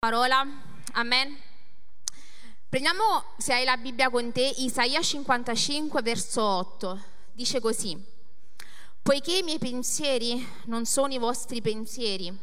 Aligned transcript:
parola. 0.00 0.46
Amen. 0.92 1.36
Prendiamo, 2.70 3.22
se 3.36 3.52
hai 3.52 3.64
la 3.66 3.76
Bibbia 3.76 4.08
con 4.08 4.32
te, 4.32 4.50
Isaia 4.56 5.02
55, 5.02 6.00
verso 6.00 6.42
8. 6.42 7.02
Dice 7.32 7.60
così, 7.60 8.02
poiché 9.02 9.36
i 9.36 9.42
miei 9.42 9.58
pensieri 9.58 10.42
non 10.68 10.86
sono 10.86 11.12
i 11.12 11.18
vostri 11.18 11.60
pensieri, 11.60 12.34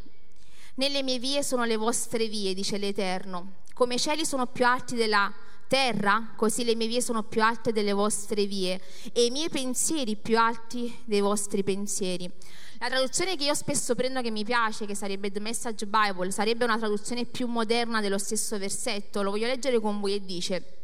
né 0.75 0.89
le 0.89 1.01
mie 1.01 1.17
vie 1.17 1.41
sono 1.41 1.65
le 1.65 1.77
vostre 1.77 2.27
vie, 2.27 2.53
dice 2.53 2.77
l'Eterno. 2.77 3.53
Come 3.73 3.95
i 3.95 3.99
cieli 3.99 4.23
sono 4.23 4.45
più 4.45 4.63
alti 4.63 4.93
della 4.93 5.33
terra, 5.67 6.33
così 6.35 6.63
le 6.63 6.75
mie 6.75 6.85
vie 6.85 7.01
sono 7.01 7.23
più 7.23 7.41
alte 7.41 7.71
delle 7.71 7.93
vostre 7.93 8.45
vie 8.45 8.79
e 9.11 9.25
i 9.25 9.31
miei 9.31 9.49
pensieri 9.49 10.15
più 10.15 10.37
alti 10.37 10.95
dei 11.05 11.21
vostri 11.21 11.63
pensieri. 11.63 12.31
La 12.79 12.89
traduzione 12.89 13.35
che 13.35 13.45
io 13.45 13.55
spesso 13.55 13.95
prendo 13.95 14.21
che 14.21 14.29
mi 14.29 14.43
piace, 14.43 14.85
che 14.85 14.93
sarebbe 14.93 15.31
The 15.31 15.39
Message 15.39 15.87
Bible, 15.87 16.29
sarebbe 16.29 16.63
una 16.63 16.77
traduzione 16.77 17.25
più 17.25 17.47
moderna 17.47 18.01
dello 18.01 18.19
stesso 18.19 18.55
versetto. 18.59 19.23
Lo 19.23 19.31
voglio 19.31 19.47
leggere 19.47 19.79
con 19.79 19.99
voi 19.99 20.13
e 20.13 20.23
dice: 20.23 20.77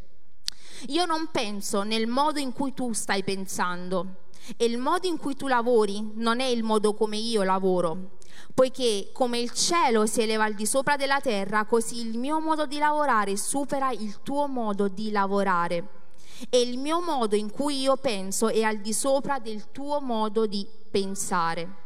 Io 0.87 1.05
non 1.05 1.29
penso 1.31 1.83
nel 1.83 2.07
modo 2.07 2.39
in 2.39 2.51
cui 2.51 2.73
tu 2.73 2.93
stai 2.93 3.23
pensando 3.23 4.21
e 4.57 4.65
il 4.65 4.79
modo 4.79 5.07
in 5.07 5.17
cui 5.17 5.35
tu 5.35 5.47
lavori 5.47 6.13
non 6.15 6.39
è 6.39 6.45
il 6.45 6.63
modo 6.63 6.95
come 6.95 7.17
io 7.17 7.43
lavoro. 7.43 8.17
Poiché 8.55 9.11
come 9.13 9.37
il 9.37 9.51
cielo 9.51 10.07
si 10.07 10.21
eleva 10.21 10.45
al 10.45 10.55
di 10.55 10.65
sopra 10.65 10.97
della 10.97 11.21
terra, 11.21 11.65
così 11.65 11.99
il 11.99 12.17
mio 12.17 12.39
modo 12.39 12.65
di 12.65 12.79
lavorare 12.79 13.37
supera 13.37 13.91
il 13.91 14.21
tuo 14.23 14.47
modo 14.47 14.87
di 14.87 15.11
lavorare. 15.11 16.01
E 16.49 16.59
il 16.59 16.79
mio 16.79 17.01
modo 17.01 17.35
in 17.35 17.51
cui 17.51 17.81
io 17.81 17.97
penso 17.97 18.49
è 18.49 18.63
al 18.63 18.79
di 18.79 18.93
sopra 18.93 19.37
del 19.37 19.71
tuo 19.71 20.01
modo 20.01 20.47
di 20.47 20.67
pensare. 20.89 21.81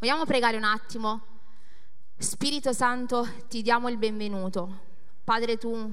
Vogliamo 0.00 0.24
pregare 0.26 0.56
un 0.56 0.62
attimo? 0.62 1.22
Spirito 2.16 2.72
Santo, 2.72 3.26
ti 3.48 3.62
diamo 3.62 3.88
il 3.88 3.98
benvenuto. 3.98 4.82
Padre, 5.24 5.56
tu 5.56 5.92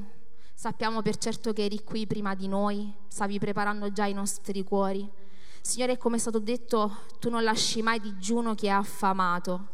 sappiamo 0.53 1.01
per 1.01 1.17
certo 1.17 1.53
che 1.53 1.65
eri 1.65 1.83
qui 1.83 2.05
prima 2.05 2.35
di 2.35 2.47
noi, 2.47 2.93
stavi 3.07 3.39
preparando 3.39 3.91
già 3.91 4.05
i 4.05 4.13
nostri 4.13 4.63
cuori. 4.63 5.09
Signore, 5.59 5.97
come 5.97 6.17
è 6.17 6.19
stato 6.19 6.37
detto, 6.37 7.05
tu 7.19 7.31
non 7.31 7.41
lasci 7.41 7.81
mai 7.81 7.99
digiuno 7.99 8.53
chi 8.53 8.67
è 8.67 8.69
affamato. 8.69 9.69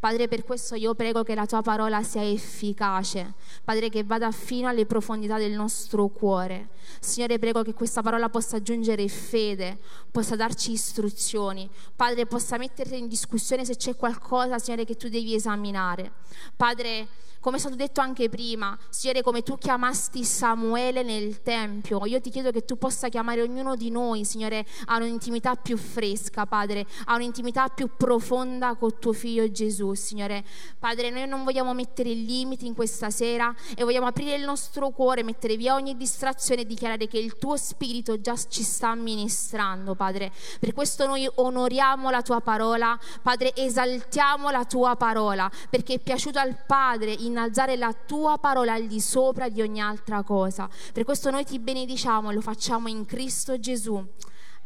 Padre, 0.00 0.28
per 0.28 0.44
questo 0.44 0.76
io 0.76 0.94
prego 0.94 1.22
che 1.22 1.34
la 1.34 1.44
tua 1.44 1.60
parola 1.60 2.02
sia 2.02 2.26
efficace, 2.26 3.34
Padre, 3.62 3.90
che 3.90 4.02
vada 4.02 4.30
fino 4.30 4.66
alle 4.66 4.86
profondità 4.86 5.36
del 5.36 5.52
nostro 5.52 6.08
cuore. 6.08 6.70
Signore, 7.00 7.38
prego 7.38 7.62
che 7.62 7.74
questa 7.74 8.00
parola 8.00 8.30
possa 8.30 8.56
aggiungere 8.56 9.06
fede, 9.08 9.76
possa 10.10 10.36
darci 10.36 10.72
istruzioni, 10.72 11.68
Padre, 11.94 12.24
possa 12.24 12.56
mettere 12.56 12.96
in 12.96 13.08
discussione 13.08 13.66
se 13.66 13.76
c'è 13.76 13.94
qualcosa, 13.94 14.58
Signore, 14.58 14.86
che 14.86 14.96
tu 14.96 15.10
devi 15.10 15.34
esaminare. 15.34 16.12
Padre, 16.56 17.06
come 17.40 17.56
è 17.56 17.58
stato 17.58 17.74
detto 17.74 18.02
anche 18.02 18.28
prima, 18.28 18.78
Signore, 18.90 19.22
come 19.22 19.42
tu 19.42 19.56
chiamasti 19.56 20.24
Samuele 20.24 21.02
nel 21.02 21.40
Tempio, 21.40 22.04
io 22.04 22.20
ti 22.20 22.28
chiedo 22.28 22.50
che 22.50 22.66
tu 22.66 22.76
possa 22.76 23.08
chiamare 23.08 23.40
ognuno 23.40 23.76
di 23.76 23.90
noi, 23.90 24.26
Signore, 24.26 24.66
a 24.86 24.96
un'intimità 24.96 25.54
più 25.54 25.78
fresca, 25.78 26.44
Padre, 26.44 26.86
a 27.06 27.14
un'intimità 27.14 27.68
più 27.68 27.88
profonda 27.96 28.74
con 28.74 28.98
tuo 28.98 29.14
figlio 29.14 29.50
Gesù, 29.50 29.89
Signore. 29.94 30.44
Padre, 30.78 31.10
noi 31.10 31.26
non 31.26 31.44
vogliamo 31.44 31.74
mettere 31.74 32.10
limiti 32.12 32.66
in 32.66 32.74
questa 32.74 33.10
sera 33.10 33.54
e 33.74 33.84
vogliamo 33.84 34.06
aprire 34.06 34.34
il 34.34 34.44
nostro 34.44 34.90
cuore, 34.90 35.22
mettere 35.22 35.56
via 35.56 35.74
ogni 35.74 35.96
distrazione 35.96 36.62
e 36.62 36.66
dichiarare 36.66 37.06
che 37.06 37.18
il 37.18 37.36
tuo 37.38 37.56
spirito 37.56 38.20
già 38.20 38.36
ci 38.48 38.62
sta 38.62 38.94
ministrando, 38.94 39.94
Padre. 39.94 40.32
Per 40.58 40.72
questo 40.72 41.06
noi 41.06 41.28
onoriamo 41.32 42.10
la 42.10 42.22
tua 42.22 42.40
parola, 42.40 42.98
Padre, 43.22 43.54
esaltiamo 43.54 44.50
la 44.50 44.64
tua 44.64 44.96
parola, 44.96 45.50
perché 45.68 45.94
è 45.94 45.98
piaciuto 45.98 46.38
al 46.38 46.64
Padre 46.66 47.12
innalzare 47.12 47.76
la 47.76 47.92
tua 47.92 48.38
parola 48.38 48.72
al 48.72 48.86
di 48.86 49.00
sopra 49.00 49.48
di 49.48 49.60
ogni 49.60 49.80
altra 49.80 50.22
cosa. 50.22 50.68
Per 50.92 51.04
questo 51.04 51.30
noi 51.30 51.44
ti 51.44 51.58
benediciamo 51.58 52.30
e 52.30 52.34
lo 52.34 52.40
facciamo 52.40 52.88
in 52.88 53.04
Cristo 53.06 53.58
Gesù. 53.58 54.04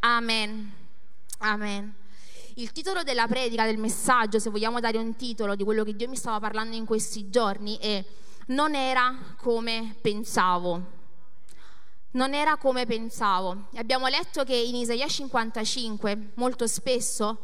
Amen. 0.00 0.72
Amen. 1.38 2.03
Il 2.56 2.70
titolo 2.70 3.02
della 3.02 3.26
predica, 3.26 3.64
del 3.64 3.78
messaggio, 3.78 4.38
se 4.38 4.48
vogliamo 4.48 4.78
dare 4.78 4.96
un 4.96 5.16
titolo 5.16 5.56
di 5.56 5.64
quello 5.64 5.82
che 5.82 5.96
Dio 5.96 6.08
mi 6.08 6.14
stava 6.14 6.38
parlando 6.38 6.76
in 6.76 6.84
questi 6.84 7.28
giorni, 7.28 7.76
è 7.78 8.04
Non 8.46 8.76
era 8.76 9.34
come 9.38 9.96
pensavo. 10.00 10.80
Non 12.12 12.32
era 12.32 12.56
come 12.56 12.86
pensavo. 12.86 13.66
Abbiamo 13.74 14.06
letto 14.06 14.44
che 14.44 14.54
in 14.54 14.76
Isaia 14.76 15.08
55 15.08 16.30
molto 16.34 16.68
spesso 16.68 17.38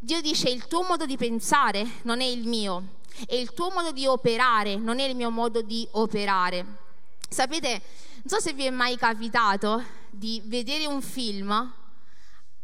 Dio 0.00 0.20
dice 0.20 0.50
il 0.50 0.66
tuo 0.66 0.82
modo 0.82 1.06
di 1.06 1.16
pensare 1.16 1.86
non 2.02 2.20
è 2.20 2.24
il 2.24 2.46
mio, 2.46 2.94
e 3.26 3.40
il 3.40 3.52
tuo 3.54 3.70
modo 3.70 3.92
di 3.92 4.04
operare 4.06 4.74
non 4.74 4.98
è 4.98 5.04
il 5.04 5.14
mio 5.14 5.30
modo 5.30 5.62
di 5.62 5.86
operare. 5.92 6.64
Sapete, 7.28 7.82
non 8.22 8.24
so 8.26 8.40
se 8.40 8.52
vi 8.52 8.64
è 8.64 8.70
mai 8.70 8.96
capitato 8.96 9.82
di 10.10 10.42
vedere 10.44 10.86
un 10.86 11.00
film. 11.00 11.72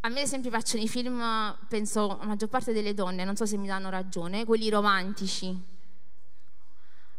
A 0.05 0.09
me, 0.09 0.23
esempio, 0.23 0.51
piacciono 0.51 0.83
i 0.83 0.89
film, 0.89 1.57
penso, 1.69 2.17
la 2.19 2.27
maggior 2.27 2.49
parte 2.49 2.73
delle 2.73 2.93
donne, 2.93 3.23
non 3.23 3.37
so 3.37 3.47
se 3.47 3.57
mi 3.57 3.69
danno 3.69 3.89
ragione, 3.89 4.45
quelli 4.45 4.69
romantici. 4.69 5.57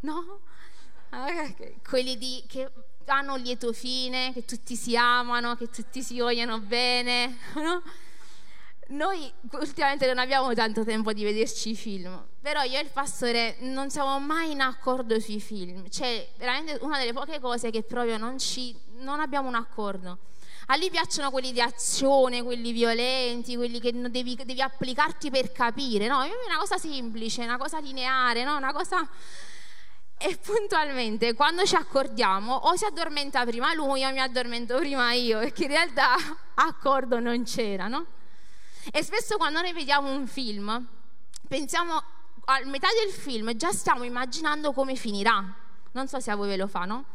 No? 0.02 0.42
Quelli 1.88 2.18
di, 2.18 2.44
che 2.46 2.70
hanno 3.06 3.38
lieto 3.38 3.72
fine, 3.72 4.34
che 4.34 4.44
tutti 4.44 4.76
si 4.76 4.98
amano, 4.98 5.56
che 5.56 5.70
tutti 5.70 6.04
si 6.04 6.20
vogliono 6.20 6.60
bene. 6.60 7.38
No? 7.56 7.82
Noi 8.90 9.32
ultimamente 9.52 10.06
non 10.06 10.20
abbiamo 10.20 10.54
tanto 10.54 10.84
tempo 10.84 11.14
di 11.14 11.24
vederci 11.24 11.70
i 11.70 11.76
film, 11.76 12.22
però 12.42 12.64
io 12.64 12.78
e 12.78 12.82
il 12.82 12.90
pastore 12.92 13.56
non 13.62 13.90
siamo 13.90 14.20
mai 14.20 14.52
in 14.52 14.60
accordo 14.60 15.18
sui 15.22 15.40
film. 15.40 15.90
Cioè, 15.90 16.34
veramente 16.38 16.78
una 16.82 17.00
delle 17.00 17.14
poche 17.14 17.40
cose 17.40 17.72
che 17.72 17.84
proprio 17.84 18.18
non, 18.18 18.38
ci, 18.38 18.78
non 18.98 19.22
abbiamo 19.22 19.48
un 19.48 19.56
accordo. 19.56 20.20
A 20.68 20.78
lui 20.78 20.90
piacciono 20.90 21.30
quelli 21.32 21.52
di 21.52 21.62
azione, 21.62 22.44
quelli 22.44 22.72
violenti, 22.72 23.56
quelli 23.56 23.80
che 23.80 23.92
devi, 24.10 24.36
devi 24.36 24.62
applicarti 24.62 25.30
per 25.30 25.52
capire. 25.52 26.08
No, 26.08 26.22
è 26.22 26.30
una 26.48 26.58
cosa 26.58 26.78
semplice, 26.78 27.44
una 27.44 27.58
cosa 27.58 27.80
lineare, 27.80 28.44
no? 28.44 28.56
una 28.58 28.72
cosa... 28.72 29.08
E 30.18 30.38
puntualmente, 30.38 31.34
quando 31.34 31.66
ci 31.66 31.76
accordiamo, 31.76 32.54
o 32.54 32.76
si 32.78 32.86
addormenta 32.86 33.44
prima 33.44 33.74
lui 33.74 34.06
o 34.06 34.12
mi 34.12 34.22
addormento 34.22 34.78
prima 34.78 35.12
io, 35.12 35.40
perché 35.40 35.64
in 35.64 35.70
realtà 35.70 36.16
accordo 36.56 37.20
non 37.20 37.44
c'era, 37.44 37.88
no? 37.88 38.06
E 38.92 39.04
spesso 39.04 39.36
quando 39.36 39.60
noi 39.60 39.74
vediamo 39.74 40.12
un 40.12 40.26
film, 40.28 40.88
pensiamo 41.48 42.02
a 42.46 42.62
metà 42.66 42.88
del 43.04 43.14
film, 43.14 43.54
già 43.56 43.72
stiamo 43.72 44.04
immaginando 44.04 44.72
come 44.74 44.96
finirà. 44.96 45.44
Non 45.92 46.08
so 46.08 46.20
se 46.20 46.32
a 46.32 46.36
voi 46.36 46.48
ve 46.48 46.58
lo 46.58 46.68
fa, 46.68 46.86
no? 46.86 47.06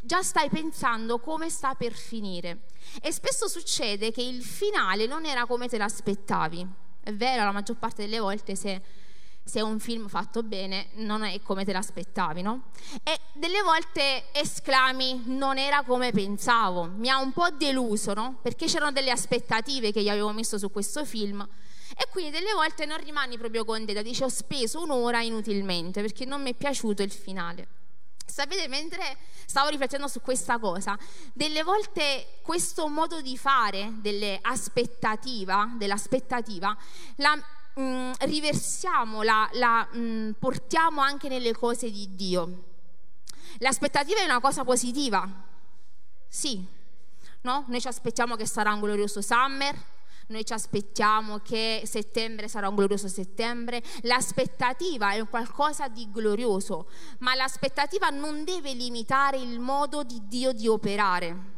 Già 0.00 0.22
stai 0.22 0.48
pensando 0.48 1.18
come 1.18 1.48
sta 1.50 1.74
per 1.74 1.92
finire. 1.92 2.66
E 3.00 3.12
spesso 3.12 3.48
succede 3.48 4.10
che 4.10 4.22
il 4.22 4.42
finale 4.42 5.06
non 5.06 5.24
era 5.24 5.46
come 5.46 5.68
te 5.68 5.78
l'aspettavi. 5.78 6.66
È 7.00 7.12
vero, 7.12 7.44
la 7.44 7.52
maggior 7.52 7.76
parte 7.76 8.02
delle 8.02 8.18
volte 8.18 8.56
se 8.56 8.82
se 9.46 9.60
è 9.60 9.62
un 9.62 9.78
film 9.78 10.08
fatto 10.08 10.42
bene 10.42 10.88
non 10.94 11.22
è 11.22 11.40
come 11.40 11.64
te 11.64 11.72
l'aspettavi, 11.72 12.42
no? 12.42 12.70
E 13.04 13.16
delle 13.32 13.62
volte 13.62 14.24
esclami 14.32 15.22
non 15.26 15.56
era 15.56 15.84
come 15.84 16.10
pensavo, 16.10 16.90
mi 16.96 17.08
ha 17.08 17.20
un 17.20 17.32
po' 17.32 17.50
deluso, 17.50 18.12
no? 18.12 18.40
Perché 18.42 18.66
c'erano 18.66 18.90
delle 18.90 19.12
aspettative 19.12 19.92
che 19.92 20.02
gli 20.02 20.08
avevo 20.08 20.32
messo 20.32 20.58
su 20.58 20.72
questo 20.72 21.04
film 21.04 21.46
e 21.96 22.08
quindi 22.10 22.32
delle 22.32 22.52
volte 22.54 22.86
non 22.86 22.98
rimani 22.98 23.38
proprio 23.38 23.64
contenta, 23.64 24.02
dici 24.02 24.24
ho 24.24 24.28
speso 24.28 24.82
un'ora 24.82 25.22
inutilmente 25.22 26.00
perché 26.00 26.24
non 26.24 26.42
mi 26.42 26.50
è 26.50 26.54
piaciuto 26.54 27.04
il 27.04 27.12
finale. 27.12 27.68
Sapete, 28.36 28.68
mentre 28.68 29.16
stavo 29.46 29.70
riflettendo 29.70 30.08
su 30.08 30.20
questa 30.20 30.58
cosa, 30.58 30.94
delle 31.32 31.62
volte 31.62 32.40
questo 32.42 32.86
modo 32.86 33.22
di 33.22 33.38
fare 33.38 33.92
dell'aspettativa, 33.94 35.70
dell'aspettativa 35.78 36.76
la, 37.14 37.34
mh, 37.34 37.80
mm, 37.80 38.12
riversiamo, 38.18 39.22
la, 39.22 39.48
la 39.54 39.88
mh, 39.90 39.98
mm, 39.98 40.30
portiamo 40.32 41.00
anche 41.00 41.30
nelle 41.30 41.54
cose 41.54 41.90
di 41.90 42.14
Dio. 42.14 42.64
L'aspettativa 43.60 44.20
è 44.20 44.24
una 44.24 44.40
cosa 44.40 44.64
positiva, 44.64 45.26
sì, 46.28 46.62
no? 47.40 47.64
Noi 47.68 47.80
ci 47.80 47.88
aspettiamo 47.88 48.36
che 48.36 48.44
sarà 48.44 48.70
un 48.74 48.80
glorioso 48.80 49.22
summer, 49.22 49.74
noi 50.28 50.44
ci 50.44 50.52
aspettiamo 50.52 51.38
che 51.38 51.82
settembre 51.84 52.48
sarà 52.48 52.68
un 52.68 52.74
glorioso 52.74 53.08
settembre, 53.08 53.82
l'aspettativa 54.02 55.12
è 55.12 55.28
qualcosa 55.28 55.88
di 55.88 56.10
glorioso, 56.10 56.88
ma 57.18 57.34
l'aspettativa 57.34 58.08
non 58.08 58.44
deve 58.44 58.72
limitare 58.72 59.36
il 59.38 59.60
modo 59.60 60.02
di 60.02 60.22
Dio 60.26 60.52
di 60.52 60.66
operare. 60.66 61.54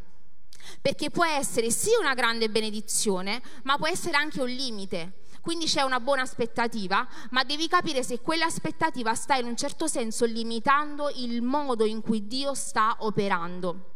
Perché 0.82 1.10
può 1.10 1.24
essere 1.24 1.70
sì 1.70 1.90
una 1.98 2.14
grande 2.14 2.50
benedizione, 2.50 3.40
ma 3.62 3.78
può 3.78 3.86
essere 3.86 4.16
anche 4.16 4.42
un 4.42 4.48
limite. 4.48 5.24
Quindi 5.40 5.64
c'è 5.64 5.82
una 5.82 6.00
buona 6.00 6.22
aspettativa, 6.22 7.08
ma 7.30 7.42
devi 7.44 7.68
capire 7.68 8.02
se 8.02 8.20
quell'aspettativa 8.20 9.14
sta 9.14 9.36
in 9.36 9.46
un 9.46 9.56
certo 9.56 9.86
senso 9.86 10.26
limitando 10.26 11.10
il 11.14 11.40
modo 11.40 11.86
in 11.86 12.02
cui 12.02 12.26
Dio 12.26 12.52
sta 12.52 12.96
operando. 12.98 13.94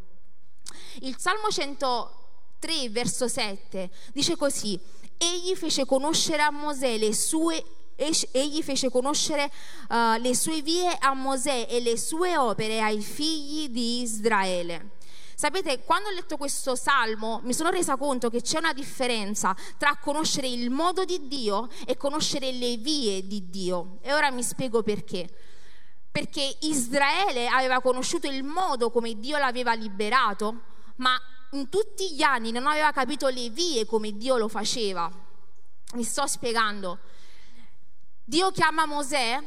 Il 1.00 1.18
Salmo 1.18 1.48
103, 2.62 2.90
verso 2.90 3.26
7, 3.26 3.90
dice 4.12 4.36
così, 4.36 4.78
Egli 5.18 5.54
fece 5.56 5.84
conoscere 5.84 6.42
a 6.42 6.50
Mosè 6.50 6.96
le 6.96 7.12
sue 7.12 7.64
egli 8.32 8.62
fece 8.62 8.90
conoscere 8.90 9.48
uh, 9.90 10.20
le 10.20 10.34
sue 10.34 10.60
vie 10.60 10.88
a 10.98 11.14
Mosè 11.14 11.68
e 11.68 11.80
le 11.80 11.96
sue 11.96 12.36
opere 12.36 12.80
ai 12.80 13.00
figli 13.00 13.68
di 13.68 14.00
Israele. 14.00 14.96
Sapete, 15.36 15.84
quando 15.84 16.08
ho 16.08 16.12
letto 16.12 16.36
questo 16.36 16.74
salmo 16.74 17.40
mi 17.44 17.52
sono 17.52 17.70
resa 17.70 17.96
conto 17.96 18.28
che 18.28 18.40
c'è 18.40 18.58
una 18.58 18.72
differenza 18.72 19.54
tra 19.76 19.96
conoscere 20.00 20.48
il 20.48 20.70
modo 20.70 21.04
di 21.04 21.28
Dio 21.28 21.68
e 21.86 21.96
conoscere 21.96 22.50
le 22.50 22.76
vie 22.78 23.24
di 23.24 23.48
Dio. 23.50 23.98
E 24.00 24.12
ora 24.12 24.32
mi 24.32 24.42
spiego 24.42 24.82
perché. 24.82 25.28
Perché 26.10 26.56
Israele 26.62 27.46
aveva 27.46 27.80
conosciuto 27.80 28.26
il 28.26 28.42
modo 28.42 28.90
come 28.90 29.14
Dio 29.20 29.38
l'aveva 29.38 29.74
liberato, 29.74 30.60
ma 30.96 31.16
in 31.54 31.68
tutti 31.68 32.14
gli 32.14 32.22
anni 32.22 32.50
non 32.50 32.66
aveva 32.66 32.92
capito 32.92 33.28
le 33.28 33.50
vie 33.50 33.84
come 33.84 34.16
Dio 34.16 34.36
lo 34.36 34.48
faceva. 34.48 35.10
Mi 35.94 36.04
sto 36.04 36.26
spiegando. 36.26 36.98
Dio 38.24 38.50
chiama 38.50 38.86
Mosè, 38.86 39.38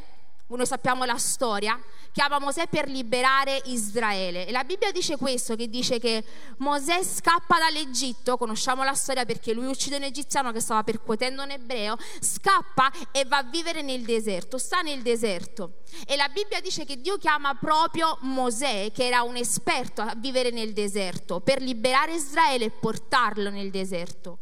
noi 0.54 0.66
sappiamo 0.66 1.04
la 1.04 1.18
storia, 1.18 1.78
chiama 2.12 2.38
Mosè 2.38 2.68
per 2.68 2.88
liberare 2.88 3.60
Israele. 3.64 4.46
E 4.46 4.52
la 4.52 4.62
Bibbia 4.62 4.92
dice 4.92 5.16
questo, 5.16 5.56
che 5.56 5.68
dice 5.68 5.98
che 5.98 6.24
Mosè 6.58 7.02
scappa 7.02 7.58
dall'Egitto, 7.58 8.36
conosciamo 8.36 8.84
la 8.84 8.94
storia 8.94 9.24
perché 9.24 9.52
lui 9.52 9.66
uccide 9.66 9.96
un 9.96 10.04
egiziano 10.04 10.52
che 10.52 10.60
stava 10.60 10.84
percuotendo 10.84 11.42
un 11.42 11.50
ebreo, 11.50 11.96
scappa 12.20 12.92
e 13.10 13.24
va 13.24 13.38
a 13.38 13.42
vivere 13.42 13.82
nel 13.82 14.02
deserto, 14.02 14.56
sta 14.56 14.82
nel 14.82 15.02
deserto. 15.02 15.78
E 16.06 16.14
la 16.14 16.28
Bibbia 16.28 16.60
dice 16.60 16.84
che 16.84 17.00
Dio 17.00 17.18
chiama 17.18 17.54
proprio 17.54 18.16
Mosè, 18.20 18.92
che 18.92 19.04
era 19.06 19.22
un 19.22 19.36
esperto 19.36 20.00
a 20.02 20.14
vivere 20.16 20.50
nel 20.50 20.72
deserto, 20.72 21.40
per 21.40 21.60
liberare 21.60 22.14
Israele 22.14 22.66
e 22.66 22.70
portarlo 22.70 23.50
nel 23.50 23.70
deserto. 23.70 24.38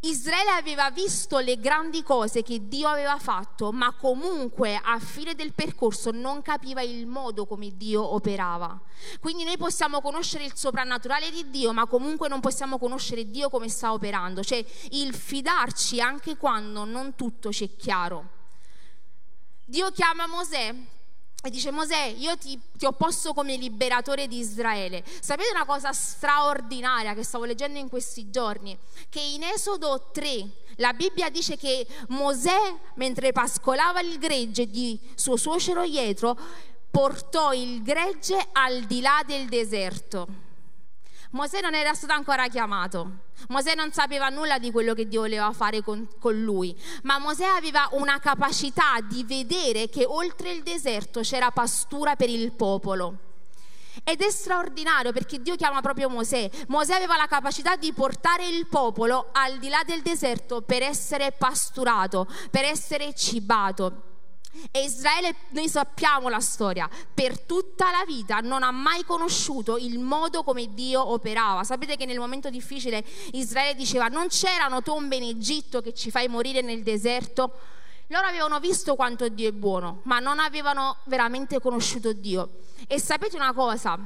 Israele 0.00 0.50
aveva 0.50 0.90
visto 0.92 1.38
le 1.38 1.58
grandi 1.58 2.04
cose 2.04 2.42
che 2.44 2.68
Dio 2.68 2.86
aveva 2.86 3.18
fatto, 3.18 3.72
ma 3.72 3.92
comunque 3.92 4.80
a 4.80 5.00
fine 5.00 5.34
del 5.34 5.52
percorso 5.52 6.12
non 6.12 6.40
capiva 6.40 6.82
il 6.82 7.08
modo 7.08 7.46
come 7.46 7.76
Dio 7.76 8.14
operava. 8.14 8.80
Quindi 9.18 9.42
noi 9.42 9.56
possiamo 9.56 10.00
conoscere 10.00 10.44
il 10.44 10.54
soprannaturale 10.54 11.32
di 11.32 11.50
Dio, 11.50 11.72
ma 11.72 11.86
comunque 11.86 12.28
non 12.28 12.38
possiamo 12.38 12.78
conoscere 12.78 13.28
Dio 13.28 13.50
come 13.50 13.68
sta 13.68 13.92
operando, 13.92 14.44
cioè 14.44 14.64
il 14.90 15.12
fidarci 15.12 16.00
anche 16.00 16.36
quando 16.36 16.84
non 16.84 17.16
tutto 17.16 17.50
ci 17.52 17.64
è 17.64 17.76
chiaro. 17.76 18.36
Dio 19.64 19.90
chiama 19.90 20.28
Mosè 20.28 20.74
e 21.40 21.50
dice 21.50 21.70
Mosè, 21.70 22.14
io 22.18 22.36
ti, 22.36 22.58
ti, 22.76 22.84
ho 22.84 22.92
posto 22.92 23.32
come 23.32 23.56
liberatore 23.56 24.26
di 24.26 24.38
Israele. 24.38 25.04
Sapete 25.20 25.50
una 25.52 25.64
cosa 25.64 25.92
straordinaria 25.92 27.14
che 27.14 27.22
stavo 27.22 27.44
leggendo 27.44 27.78
in 27.78 27.88
questi 27.88 28.28
giorni? 28.28 28.76
Che 29.08 29.20
in 29.20 29.44
Esodo 29.44 30.08
3 30.12 30.48
la 30.76 30.92
Bibbia 30.92 31.30
dice 31.30 31.56
che 31.56 31.86
Mosè, 32.08 32.74
mentre 32.94 33.30
pascolava 33.30 34.00
il 34.00 34.18
gregge 34.18 34.68
di 34.68 34.98
suo 35.14 35.36
suocero 35.36 35.84
Ietro, 35.84 36.36
portò 36.90 37.52
il 37.52 37.82
gregge 37.82 38.48
al 38.52 38.82
di 38.82 39.00
là 39.00 39.22
del 39.24 39.48
deserto. 39.48 40.47
Mosè 41.30 41.60
non 41.60 41.74
era 41.74 41.92
stato 41.92 42.14
ancora 42.14 42.48
chiamato, 42.48 43.10
Mosè 43.48 43.74
non 43.74 43.92
sapeva 43.92 44.28
nulla 44.28 44.58
di 44.58 44.70
quello 44.70 44.94
che 44.94 45.06
Dio 45.06 45.20
voleva 45.20 45.52
fare 45.52 45.82
con, 45.82 46.08
con, 46.18 46.40
lui, 46.42 46.74
ma 47.02 47.18
Mosè 47.18 47.44
aveva 47.44 47.86
una 47.92 48.18
capacità 48.18 49.00
di 49.02 49.24
vedere 49.24 49.90
che 49.90 50.06
oltre 50.06 50.52
il 50.52 50.62
deserto 50.62 51.20
c'era 51.20 51.50
pastura 51.50 52.16
per 52.16 52.30
il 52.30 52.52
popolo. 52.52 53.26
Ed 54.04 54.22
è 54.22 54.30
straordinario 54.30 55.12
perché 55.12 55.42
Dio 55.42 55.56
chiama 55.56 55.82
proprio 55.82 56.08
Mosè. 56.08 56.48
Mosè 56.68 56.94
aveva 56.94 57.16
la 57.16 57.26
capacità 57.26 57.76
di 57.76 57.92
portare 57.92 58.48
il 58.48 58.66
popolo 58.66 59.28
al 59.32 59.58
di 59.58 59.68
là 59.68 59.82
del 59.84 60.00
deserto 60.00 60.62
per 60.62 60.82
essere 60.82 61.32
pasturato, 61.32 62.26
per 62.50 62.64
essere 62.64 63.12
cibato. 63.14 64.07
E 64.70 64.82
Israele, 64.82 65.34
noi 65.50 65.68
sappiamo 65.68 66.28
la 66.28 66.40
storia, 66.40 66.88
per 67.12 67.40
tutta 67.40 67.90
la 67.90 68.04
vita 68.06 68.38
non 68.40 68.62
ha 68.62 68.70
mai 68.70 69.04
conosciuto 69.04 69.76
il 69.76 69.98
modo 69.98 70.42
come 70.42 70.72
Dio 70.72 71.12
operava. 71.12 71.64
Sapete 71.64 71.96
che 71.96 72.06
nel 72.06 72.18
momento 72.18 72.48
difficile 72.48 73.04
Israele 73.32 73.74
diceva 73.74 74.08
non 74.08 74.28
c'erano 74.28 74.82
tombe 74.82 75.16
in 75.16 75.24
Egitto 75.24 75.82
che 75.82 75.92
ci 75.92 76.10
fai 76.10 76.28
morire 76.28 76.62
nel 76.62 76.82
deserto. 76.82 77.52
Loro 78.06 78.26
avevano 78.26 78.58
visto 78.58 78.94
quanto 78.94 79.28
Dio 79.28 79.48
è 79.48 79.52
buono, 79.52 80.00
ma 80.04 80.18
non 80.18 80.38
avevano 80.38 80.96
veramente 81.04 81.60
conosciuto 81.60 82.14
Dio. 82.14 82.60
E 82.86 82.98
sapete 82.98 83.36
una 83.36 83.52
cosa? 83.52 83.98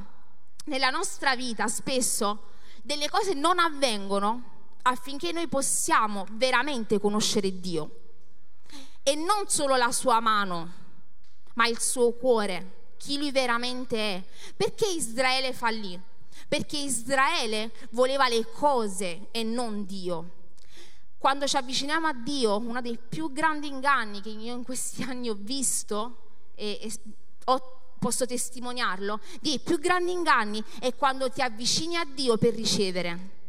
Nella 0.65 0.89
nostra 0.89 1.37
vita 1.37 1.67
spesso 1.67 2.49
delle 2.81 3.09
cose 3.09 3.33
non 3.33 3.59
avvengono 3.59 4.51
affinché 4.81 5.31
noi 5.31 5.47
possiamo 5.47 6.25
veramente 6.31 6.99
conoscere 6.99 7.61
Dio 7.61 8.02
e 9.03 9.15
non 9.15 9.47
solo 9.47 9.75
la 9.75 9.91
sua 9.91 10.19
mano, 10.19 10.71
ma 11.55 11.67
il 11.67 11.79
suo 11.79 12.13
cuore, 12.13 12.93
chi 12.97 13.17
lui 13.17 13.31
veramente 13.31 13.97
è. 13.97 14.23
Perché 14.55 14.87
Israele 14.87 15.53
fallì? 15.53 15.99
Perché 16.47 16.77
Israele 16.77 17.71
voleva 17.91 18.27
le 18.27 18.49
cose 18.51 19.27
e 19.31 19.43
non 19.43 19.85
Dio. 19.85 20.41
Quando 21.17 21.47
ci 21.47 21.57
avviciniamo 21.57 22.07
a 22.07 22.13
Dio, 22.13 22.57
uno 22.57 22.81
dei 22.81 22.97
più 22.97 23.31
grandi 23.31 23.67
inganni 23.67 24.21
che 24.21 24.29
io 24.29 24.55
in 24.55 24.63
questi 24.63 25.03
anni 25.07 25.29
ho 25.29 25.37
visto 25.37 26.17
e, 26.55 26.79
e 26.81 26.93
ho 27.45 27.81
posso 28.03 28.25
testimoniarlo, 28.25 29.21
dei 29.39 29.59
più 29.59 29.79
grandi 29.79 30.11
inganni 30.11 30.61
è 30.81 30.93
quando 30.93 31.29
ti 31.29 31.41
avvicini 31.41 31.95
a 31.95 32.03
Dio 32.03 32.37
per 32.37 32.53
ricevere. 32.53 33.42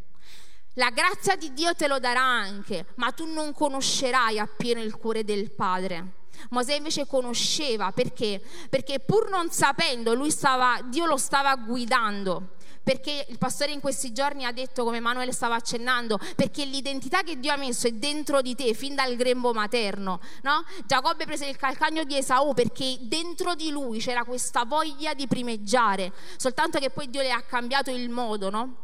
La 0.76 0.90
grazia 0.90 1.36
di 1.36 1.52
Dio 1.52 1.72
te 1.74 1.86
lo 1.86 2.00
darà 2.00 2.20
anche, 2.20 2.86
ma 2.96 3.12
tu 3.12 3.32
non 3.32 3.52
conoscerai 3.52 4.40
appieno 4.40 4.82
il 4.82 4.96
cuore 4.96 5.22
del 5.22 5.52
Padre. 5.52 6.22
Mosè 6.50 6.74
invece 6.74 7.06
conosceva 7.06 7.92
perché? 7.92 8.42
Perché 8.68 8.98
pur 8.98 9.30
non 9.30 9.50
sapendo, 9.50 10.28
stava, 10.30 10.80
Dio 10.84 11.06
lo 11.06 11.16
stava 11.16 11.54
guidando. 11.54 12.54
Perché 12.82 13.24
il 13.28 13.38
pastore 13.38 13.70
in 13.70 13.78
questi 13.78 14.12
giorni 14.12 14.44
ha 14.44 14.50
detto, 14.50 14.82
come 14.82 14.96
Emanuele 14.96 15.32
stava 15.32 15.54
accennando, 15.54 16.18
perché 16.34 16.64
l'identità 16.64 17.22
che 17.22 17.38
Dio 17.38 17.52
ha 17.52 17.56
messo 17.56 17.86
è 17.86 17.92
dentro 17.92 18.42
di 18.42 18.56
te, 18.56 18.74
fin 18.74 18.96
dal 18.96 19.14
grembo 19.14 19.52
materno. 19.52 20.18
No? 20.42 20.64
Giacobbe 20.86 21.24
prese 21.24 21.46
il 21.46 21.56
calcagno 21.56 22.02
di 22.02 22.16
Esaù 22.16 22.52
perché 22.52 22.98
dentro 23.02 23.54
di 23.54 23.70
lui 23.70 24.00
c'era 24.00 24.24
questa 24.24 24.64
voglia 24.64 25.14
di 25.14 25.28
primeggiare, 25.28 26.12
soltanto 26.36 26.80
che 26.80 26.90
poi 26.90 27.08
Dio 27.08 27.22
le 27.22 27.30
ha 27.30 27.42
cambiato 27.42 27.92
il 27.92 28.10
modo, 28.10 28.50
no? 28.50 28.76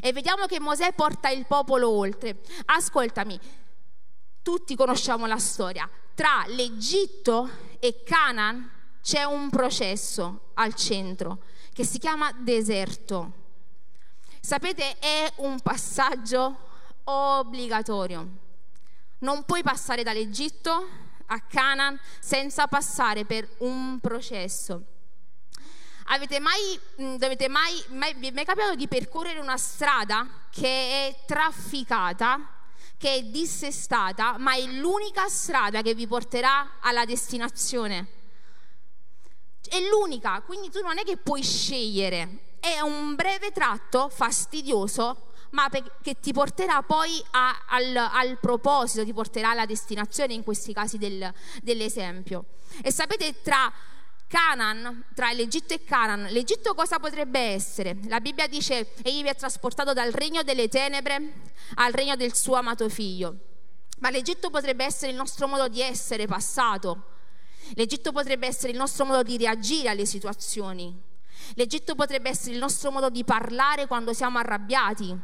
E 0.00 0.12
vediamo 0.12 0.46
che 0.46 0.60
Mosè 0.60 0.92
porta 0.92 1.28
il 1.28 1.46
popolo 1.46 1.90
oltre. 1.90 2.40
Ascoltami, 2.66 3.38
tutti 4.42 4.74
conosciamo 4.74 5.26
la 5.26 5.38
storia. 5.38 5.88
Tra 6.14 6.44
l'Egitto 6.46 7.48
e 7.78 8.02
Canaan 8.02 8.70
c'è 9.02 9.24
un 9.24 9.50
processo 9.50 10.50
al 10.54 10.74
centro 10.74 11.42
che 11.72 11.84
si 11.84 11.98
chiama 11.98 12.32
deserto. 12.32 13.40
Sapete, 14.40 14.98
è 14.98 15.32
un 15.36 15.60
passaggio 15.60 16.56
obbligatorio. 17.04 18.28
Non 19.18 19.44
puoi 19.44 19.62
passare 19.62 20.02
dall'Egitto 20.02 20.88
a 21.26 21.40
Canaan 21.40 21.98
senza 22.20 22.66
passare 22.66 23.24
per 23.24 23.48
un 23.58 23.98
processo. 24.00 24.84
Avete 26.06 26.40
mai, 26.40 26.78
mm, 27.00 27.16
dovete 27.16 27.48
mai, 27.48 27.82
mai, 27.88 28.14
vi 28.14 28.28
è 28.28 28.30
mai 28.30 28.44
capitato 28.44 28.74
di 28.74 28.88
percorrere 28.88 29.38
una 29.38 29.56
strada 29.56 30.26
che 30.50 30.66
è 31.08 31.24
trafficata, 31.26 32.38
che 32.98 33.14
è 33.14 33.22
dissestata, 33.24 34.36
ma 34.38 34.54
è 34.54 34.64
l'unica 34.64 35.28
strada 35.28 35.82
che 35.82 35.94
vi 35.94 36.06
porterà 36.06 36.78
alla 36.80 37.04
destinazione? 37.04 38.20
È 39.68 39.80
l'unica, 39.88 40.42
quindi 40.42 40.70
tu 40.70 40.80
non 40.82 40.98
è 40.98 41.02
che 41.02 41.16
puoi 41.16 41.42
scegliere, 41.42 42.56
è 42.60 42.80
un 42.80 43.14
breve 43.14 43.50
tratto 43.52 44.08
fastidioso 44.08 45.30
ma 45.52 45.68
che 45.68 46.18
ti 46.20 46.32
porterà 46.32 46.82
poi 46.82 47.22
a, 47.32 47.64
al, 47.68 47.94
al, 47.94 48.38
proposito, 48.38 49.04
ti 49.04 49.12
porterà 49.12 49.50
alla 49.50 49.66
destinazione 49.66 50.32
in 50.32 50.42
questi 50.42 50.72
casi 50.72 50.96
del, 50.96 51.30
dell'esempio. 51.62 52.46
E 52.82 52.90
sapete, 52.90 53.42
tra 53.42 53.70
Canaan, 54.32 55.04
tra 55.14 55.30
l'Egitto 55.32 55.74
e 55.74 55.84
Canaan, 55.84 56.22
l'Egitto 56.30 56.72
cosa 56.72 56.98
potrebbe 56.98 57.38
essere? 57.38 57.98
La 58.06 58.18
Bibbia 58.18 58.46
dice, 58.46 58.94
egli 59.02 59.20
vi 59.20 59.28
ha 59.28 59.34
trasportato 59.34 59.92
dal 59.92 60.10
regno 60.10 60.42
delle 60.42 60.68
tenebre 60.68 61.34
al 61.74 61.92
regno 61.92 62.16
del 62.16 62.34
suo 62.34 62.54
amato 62.54 62.88
figlio. 62.88 63.36
Ma 63.98 64.08
l'Egitto 64.08 64.48
potrebbe 64.48 64.86
essere 64.86 65.10
il 65.10 65.18
nostro 65.18 65.46
modo 65.46 65.68
di 65.68 65.82
essere 65.82 66.26
passato. 66.26 67.10
L'Egitto 67.74 68.10
potrebbe 68.10 68.46
essere 68.46 68.72
il 68.72 68.78
nostro 68.78 69.04
modo 69.04 69.22
di 69.22 69.36
reagire 69.36 69.90
alle 69.90 70.06
situazioni. 70.06 70.98
L'Egitto 71.52 71.94
potrebbe 71.94 72.30
essere 72.30 72.54
il 72.54 72.58
nostro 72.58 72.90
modo 72.90 73.10
di 73.10 73.24
parlare 73.24 73.86
quando 73.86 74.14
siamo 74.14 74.38
arrabbiati. 74.38 75.14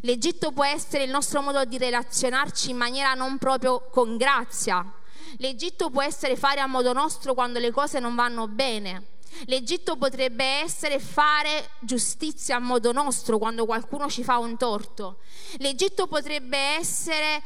L'Egitto 0.00 0.50
può 0.50 0.64
essere 0.64 1.04
il 1.04 1.10
nostro 1.10 1.40
modo 1.40 1.64
di 1.64 1.78
relazionarci 1.78 2.70
in 2.70 2.78
maniera 2.78 3.14
non 3.14 3.38
proprio 3.38 3.88
con 3.92 4.16
grazia. 4.16 4.97
L'Egitto 5.36 5.90
può 5.90 6.02
essere 6.02 6.36
fare 6.36 6.60
a 6.60 6.66
modo 6.66 6.92
nostro 6.92 7.34
quando 7.34 7.58
le 7.58 7.70
cose 7.70 8.00
non 8.00 8.14
vanno 8.14 8.48
bene. 8.48 9.16
L'Egitto 9.44 9.96
potrebbe 9.96 10.44
essere 10.44 10.98
fare 10.98 11.70
giustizia 11.80 12.56
a 12.56 12.60
modo 12.60 12.92
nostro 12.92 13.38
quando 13.38 13.66
qualcuno 13.66 14.08
ci 14.08 14.24
fa 14.24 14.38
un 14.38 14.56
torto. 14.56 15.18
L'Egitto 15.58 16.06
potrebbe 16.06 16.56
essere 16.56 17.42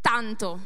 tanto, 0.00 0.58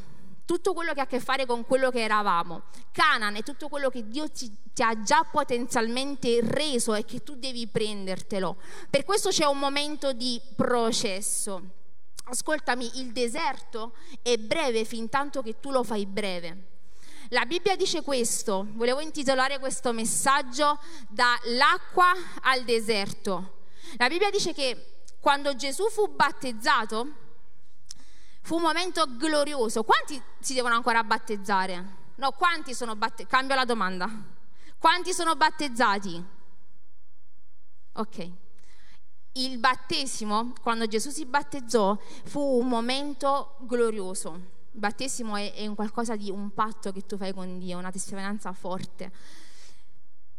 tutto 0.45 0.73
quello 0.73 0.93
che 0.93 1.01
ha 1.01 1.05
a 1.05 1.07
che 1.07 1.21
fare 1.21 1.47
con 1.47 1.65
quello 1.65 1.91
che 1.91 2.01
eravamo. 2.01 2.63
Canaan 2.91 3.37
è 3.37 3.43
tutto 3.43 3.69
quello 3.69 3.89
che 3.89 4.09
Dio 4.09 4.29
ti, 4.31 4.51
ti, 4.73 4.83
ha 4.83 5.01
già 5.03 5.25
potenzialmente 5.31 6.41
reso 6.43 6.95
e 6.95 7.05
che 7.05 7.23
tu 7.23 7.37
devi 7.37 7.69
prendertelo. 7.69 8.57
Per 8.89 9.05
questo 9.05 9.29
c'è 9.29 9.47
un 9.47 9.59
momento 9.59 10.13
di 10.13 10.41
processo. 10.57 11.79
Ascoltami, 12.31 13.01
il 13.01 13.13
deserto 13.13 13.95
è 14.23 14.37
breve 14.37 14.85
fin 14.85 15.09
tanto 15.09 15.43
che 15.43 15.61
tu 15.61 15.71
lo 15.71 15.83
fai 15.83 16.07
breve. 16.07 16.69
La 17.31 17.45
Bibbia 17.45 17.77
dice 17.77 18.03
questo, 18.03 18.67
volevo 18.73 19.01
intitolare 19.01 19.59
questo 19.59 19.93
messaggio 19.93 20.79
dall'acqua 21.09 22.13
al 22.43 22.65
deserto. 22.65 23.59
La 23.97 24.09
Bibbia 24.09 24.31
dice 24.31 24.53
che 24.53 25.03
quando 25.21 25.55
Gesù 25.55 25.89
fu 25.91 26.09
battezzato, 26.09 27.29
Fu 28.43 28.57
un 28.57 28.63
momento 28.63 29.05
glorioso. 29.17 29.85
Quanti 29.85 30.21
si 30.41 30.55
devono 30.55 30.75
ancora 30.75 31.05
battezzare? 31.05 31.99
No, 32.17 32.33
quanti 32.33 32.75
sono 32.75 32.97
battezzati? 32.97 33.27
Cambio 33.29 33.55
la 33.55 33.65
domanda. 33.65 34.11
Quanti 34.79 35.13
sono 35.13 35.37
battezzati? 35.37 36.25
Ok. 37.93 38.31
Il 39.33 39.59
battesimo, 39.59 40.53
quando 40.61 40.87
Gesù 40.87 41.11
si 41.11 41.25
battezzò, 41.25 41.97
fu 42.25 42.41
un 42.41 42.67
momento 42.67 43.57
glorioso. 43.61 44.59
Il 44.73 44.81
battesimo 44.81 45.37
è, 45.37 45.53
è 45.55 45.67
un 45.67 45.75
qualcosa 45.75 46.17
di 46.17 46.31
un 46.31 46.53
patto 46.53 46.91
che 46.91 47.07
tu 47.07 47.17
fai 47.17 47.33
con 47.33 47.59
Dio, 47.59 47.79
una 47.79 47.93
testimonianza 47.93 48.53
forte. 48.53 49.13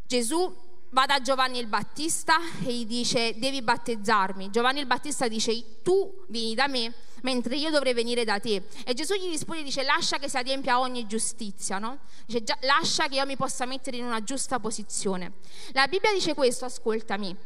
Gesù 0.05 0.53
va 0.89 1.05
da 1.05 1.21
Giovanni 1.21 1.59
il 1.59 1.67
Battista 1.67 2.35
e 2.65 2.73
gli 2.73 2.85
dice 2.85 3.37
devi 3.37 3.61
battezzarmi. 3.61 4.49
Giovanni 4.49 4.79
il 4.79 4.87
Battista 4.87 5.27
dice 5.27 5.81
tu 5.81 6.25
vieni 6.27 6.53
da 6.53 6.67
me 6.67 6.93
mentre 7.21 7.55
io 7.55 7.69
dovrei 7.69 7.93
venire 7.93 8.25
da 8.25 8.39
te. 8.39 8.63
E 8.85 8.93
Gesù 8.93 9.13
gli 9.13 9.29
risponde 9.29 9.63
dice 9.63 9.83
lascia 9.83 10.17
che 10.17 10.27
si 10.27 10.37
adempia 10.37 10.79
ogni 10.79 11.07
giustizia, 11.07 11.79
no? 11.79 11.99
Dice 12.25 12.43
lascia 12.61 13.07
che 13.07 13.15
io 13.15 13.25
mi 13.25 13.37
possa 13.37 13.65
mettere 13.65 13.97
in 13.97 14.05
una 14.05 14.21
giusta 14.23 14.59
posizione. 14.59 15.33
La 15.71 15.87
Bibbia 15.87 16.11
dice 16.11 16.33
questo, 16.33 16.65
ascoltami 16.65 17.37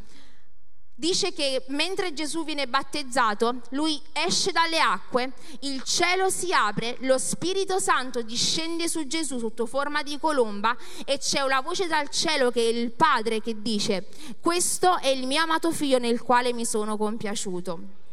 dice 0.95 1.33
che 1.33 1.63
mentre 1.67 2.13
Gesù 2.13 2.45
viene 2.45 2.67
battezzato, 2.67 3.61
lui 3.71 4.01
esce 4.13 4.51
dalle 4.51 4.79
acque, 4.79 5.33
il 5.61 5.83
cielo 5.83 6.29
si 6.29 6.53
apre, 6.53 6.97
lo 7.01 7.17
Spirito 7.17 7.79
Santo 7.79 8.21
discende 8.21 8.87
su 8.87 9.05
Gesù 9.05 9.37
sotto 9.37 9.65
forma 9.65 10.01
di 10.01 10.17
colomba 10.17 10.75
e 11.05 11.17
c'è 11.17 11.41
una 11.41 11.61
voce 11.61 11.87
dal 11.87 12.09
cielo 12.09 12.49
che 12.49 12.61
è 12.61 12.71
il 12.71 12.91
Padre 12.91 13.41
che 13.41 13.61
dice, 13.61 14.07
questo 14.39 14.97
è 14.97 15.09
il 15.09 15.27
mio 15.27 15.41
amato 15.41 15.71
figlio 15.71 15.99
nel 15.99 16.21
quale 16.21 16.53
mi 16.53 16.65
sono 16.65 16.97
compiaciuto. 16.97 18.03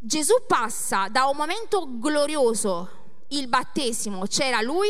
Gesù 0.00 0.34
passa 0.46 1.08
da 1.08 1.26
un 1.26 1.36
momento 1.36 1.98
glorioso, 1.98 2.88
il 3.28 3.48
battesimo, 3.48 4.26
c'era 4.26 4.60
lui, 4.60 4.88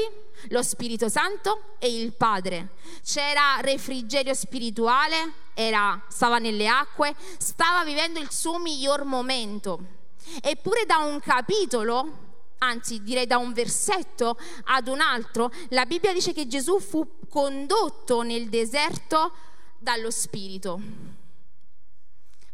lo 0.49 0.63
Spirito 0.63 1.09
Santo 1.09 1.75
e 1.79 2.01
il 2.01 2.15
Padre. 2.15 2.75
C'era 3.05 3.59
refrigerio 3.61 4.35
spirituale, 4.35 5.33
era, 5.55 6.01
stava 6.09 6.39
nelle 6.39 6.69
acque, 6.69 7.15
stava 7.39 7.85
vivendo 7.85 8.19
il 8.19 8.31
suo 8.31 8.59
miglior 8.59 9.05
momento. 9.05 9.97
Eppure 10.41 10.85
da 10.85 10.99
un 10.99 11.21
capitolo, 11.21 12.27
anzi 12.59 13.03
direi 13.03 13.27
da 13.27 13.39
un 13.39 13.53
versetto 13.53 14.39
ad 14.65 14.89
un 14.89 15.01
altro, 15.01 15.51
la 15.71 15.87
Bibbia 15.87 16.13
dice 16.13 16.33
che 16.33 16.47
Gesù 16.47 16.81
fu 16.81 17.19
condotto 17.29 18.23
nel 18.23 18.49
deserto 18.49 19.33
dallo 19.79 20.11
Spirito 20.11 20.81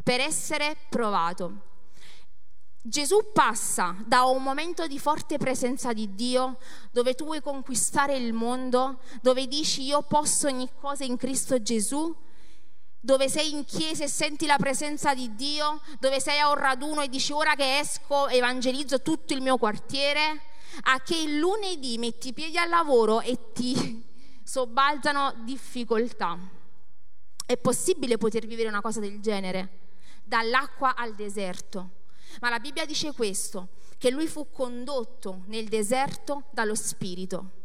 per 0.02 0.20
essere 0.20 0.76
provato. 0.88 1.72
Gesù 2.86 3.32
passa 3.32 3.96
da 4.04 4.24
un 4.24 4.42
momento 4.42 4.86
di 4.86 4.98
forte 4.98 5.38
presenza 5.38 5.94
di 5.94 6.14
Dio, 6.14 6.58
dove 6.92 7.14
tu 7.14 7.24
vuoi 7.24 7.40
conquistare 7.40 8.14
il 8.14 8.34
mondo, 8.34 9.00
dove 9.22 9.46
dici 9.46 9.84
io 9.84 10.02
posso 10.02 10.48
ogni 10.48 10.68
cosa 10.78 11.02
in 11.02 11.16
Cristo 11.16 11.62
Gesù, 11.62 12.14
dove 13.00 13.30
sei 13.30 13.52
in 13.52 13.64
chiesa 13.64 14.04
e 14.04 14.08
senti 14.08 14.44
la 14.44 14.58
presenza 14.58 15.14
di 15.14 15.34
Dio, 15.34 15.80
dove 15.98 16.20
sei 16.20 16.40
a 16.40 16.50
un 16.50 16.56
raduno 16.56 17.00
e 17.00 17.08
dici 17.08 17.32
ora 17.32 17.54
che 17.54 17.78
esco 17.78 18.28
evangelizzo 18.28 19.00
tutto 19.00 19.32
il 19.32 19.40
mio 19.40 19.56
quartiere, 19.56 20.42
a 20.82 21.00
che 21.00 21.16
il 21.16 21.38
lunedì 21.38 21.96
metti 21.96 22.28
i 22.28 22.32
piedi 22.34 22.58
al 22.58 22.68
lavoro 22.68 23.22
e 23.22 23.50
ti 23.54 24.04
sobbalzano 24.44 25.36
difficoltà. 25.42 26.38
È 27.46 27.56
possibile 27.56 28.18
poter 28.18 28.46
vivere 28.46 28.68
una 28.68 28.82
cosa 28.82 29.00
del 29.00 29.22
genere? 29.22 29.78
Dall'acqua 30.22 30.94
al 30.94 31.14
deserto 31.14 32.02
ma 32.40 32.50
la 32.50 32.58
Bibbia 32.58 32.84
dice 32.84 33.12
questo, 33.12 33.68
che 33.98 34.10
lui 34.10 34.26
fu 34.26 34.50
condotto 34.50 35.42
nel 35.46 35.68
deserto 35.68 36.44
dallo 36.50 36.74
Spirito. 36.74 37.62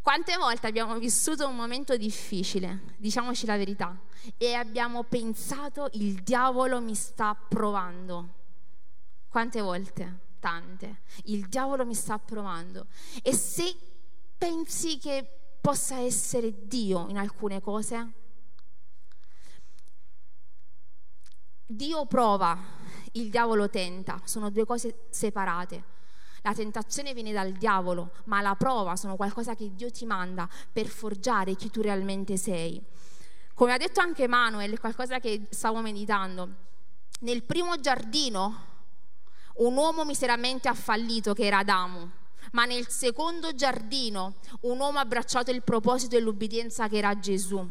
Quante 0.00 0.36
volte 0.36 0.68
abbiamo 0.68 0.98
vissuto 0.98 1.48
un 1.48 1.56
momento 1.56 1.96
difficile, 1.96 2.94
diciamoci 2.96 3.44
la 3.44 3.56
verità, 3.56 3.98
e 4.38 4.54
abbiamo 4.54 5.02
pensato 5.02 5.88
il 5.94 6.22
diavolo 6.22 6.80
mi 6.80 6.94
sta 6.94 7.34
provando. 7.34 8.34
Quante 9.28 9.60
volte? 9.60 10.20
Tante. 10.38 11.02
Il 11.24 11.48
diavolo 11.48 11.84
mi 11.84 11.94
sta 11.94 12.18
provando. 12.18 12.86
E 13.20 13.34
se 13.34 13.74
pensi 14.38 14.98
che 14.98 15.28
possa 15.60 15.98
essere 15.98 16.66
Dio 16.68 17.08
in 17.08 17.18
alcune 17.18 17.60
cose, 17.60 18.12
Dio 21.66 22.06
prova 22.06 22.56
il 23.18 23.30
diavolo 23.30 23.68
tenta, 23.68 24.20
sono 24.24 24.50
due 24.50 24.64
cose 24.64 25.06
separate. 25.10 25.94
La 26.42 26.54
tentazione 26.54 27.12
viene 27.12 27.32
dal 27.32 27.52
diavolo, 27.52 28.12
ma 28.24 28.40
la 28.40 28.54
prova 28.54 28.94
sono 28.96 29.16
qualcosa 29.16 29.54
che 29.54 29.74
Dio 29.74 29.90
ti 29.90 30.06
manda 30.06 30.48
per 30.72 30.86
forgiare 30.86 31.56
chi 31.56 31.70
tu 31.70 31.80
realmente 31.80 32.36
sei. 32.36 32.80
Come 33.54 33.72
ha 33.72 33.76
detto 33.78 34.00
anche 34.00 34.28
Manuel, 34.28 34.78
qualcosa 34.78 35.18
che 35.18 35.46
stavo 35.50 35.80
meditando, 35.80 36.48
nel 37.20 37.42
primo 37.42 37.80
giardino 37.80 38.74
un 39.56 39.74
uomo 39.76 40.04
miseramente 40.04 40.68
ha 40.68 40.74
fallito 40.74 41.32
che 41.32 41.46
era 41.46 41.58
Adamo, 41.58 42.10
ma 42.52 42.64
nel 42.66 42.88
secondo 42.88 43.54
giardino 43.54 44.34
un 44.60 44.78
uomo 44.78 44.98
ha 44.98 45.00
abbracciato 45.00 45.50
il 45.50 45.62
proposito 45.62 46.16
e 46.16 46.20
l'ubbidienza 46.20 46.88
che 46.88 46.98
era 46.98 47.18
Gesù. 47.18 47.66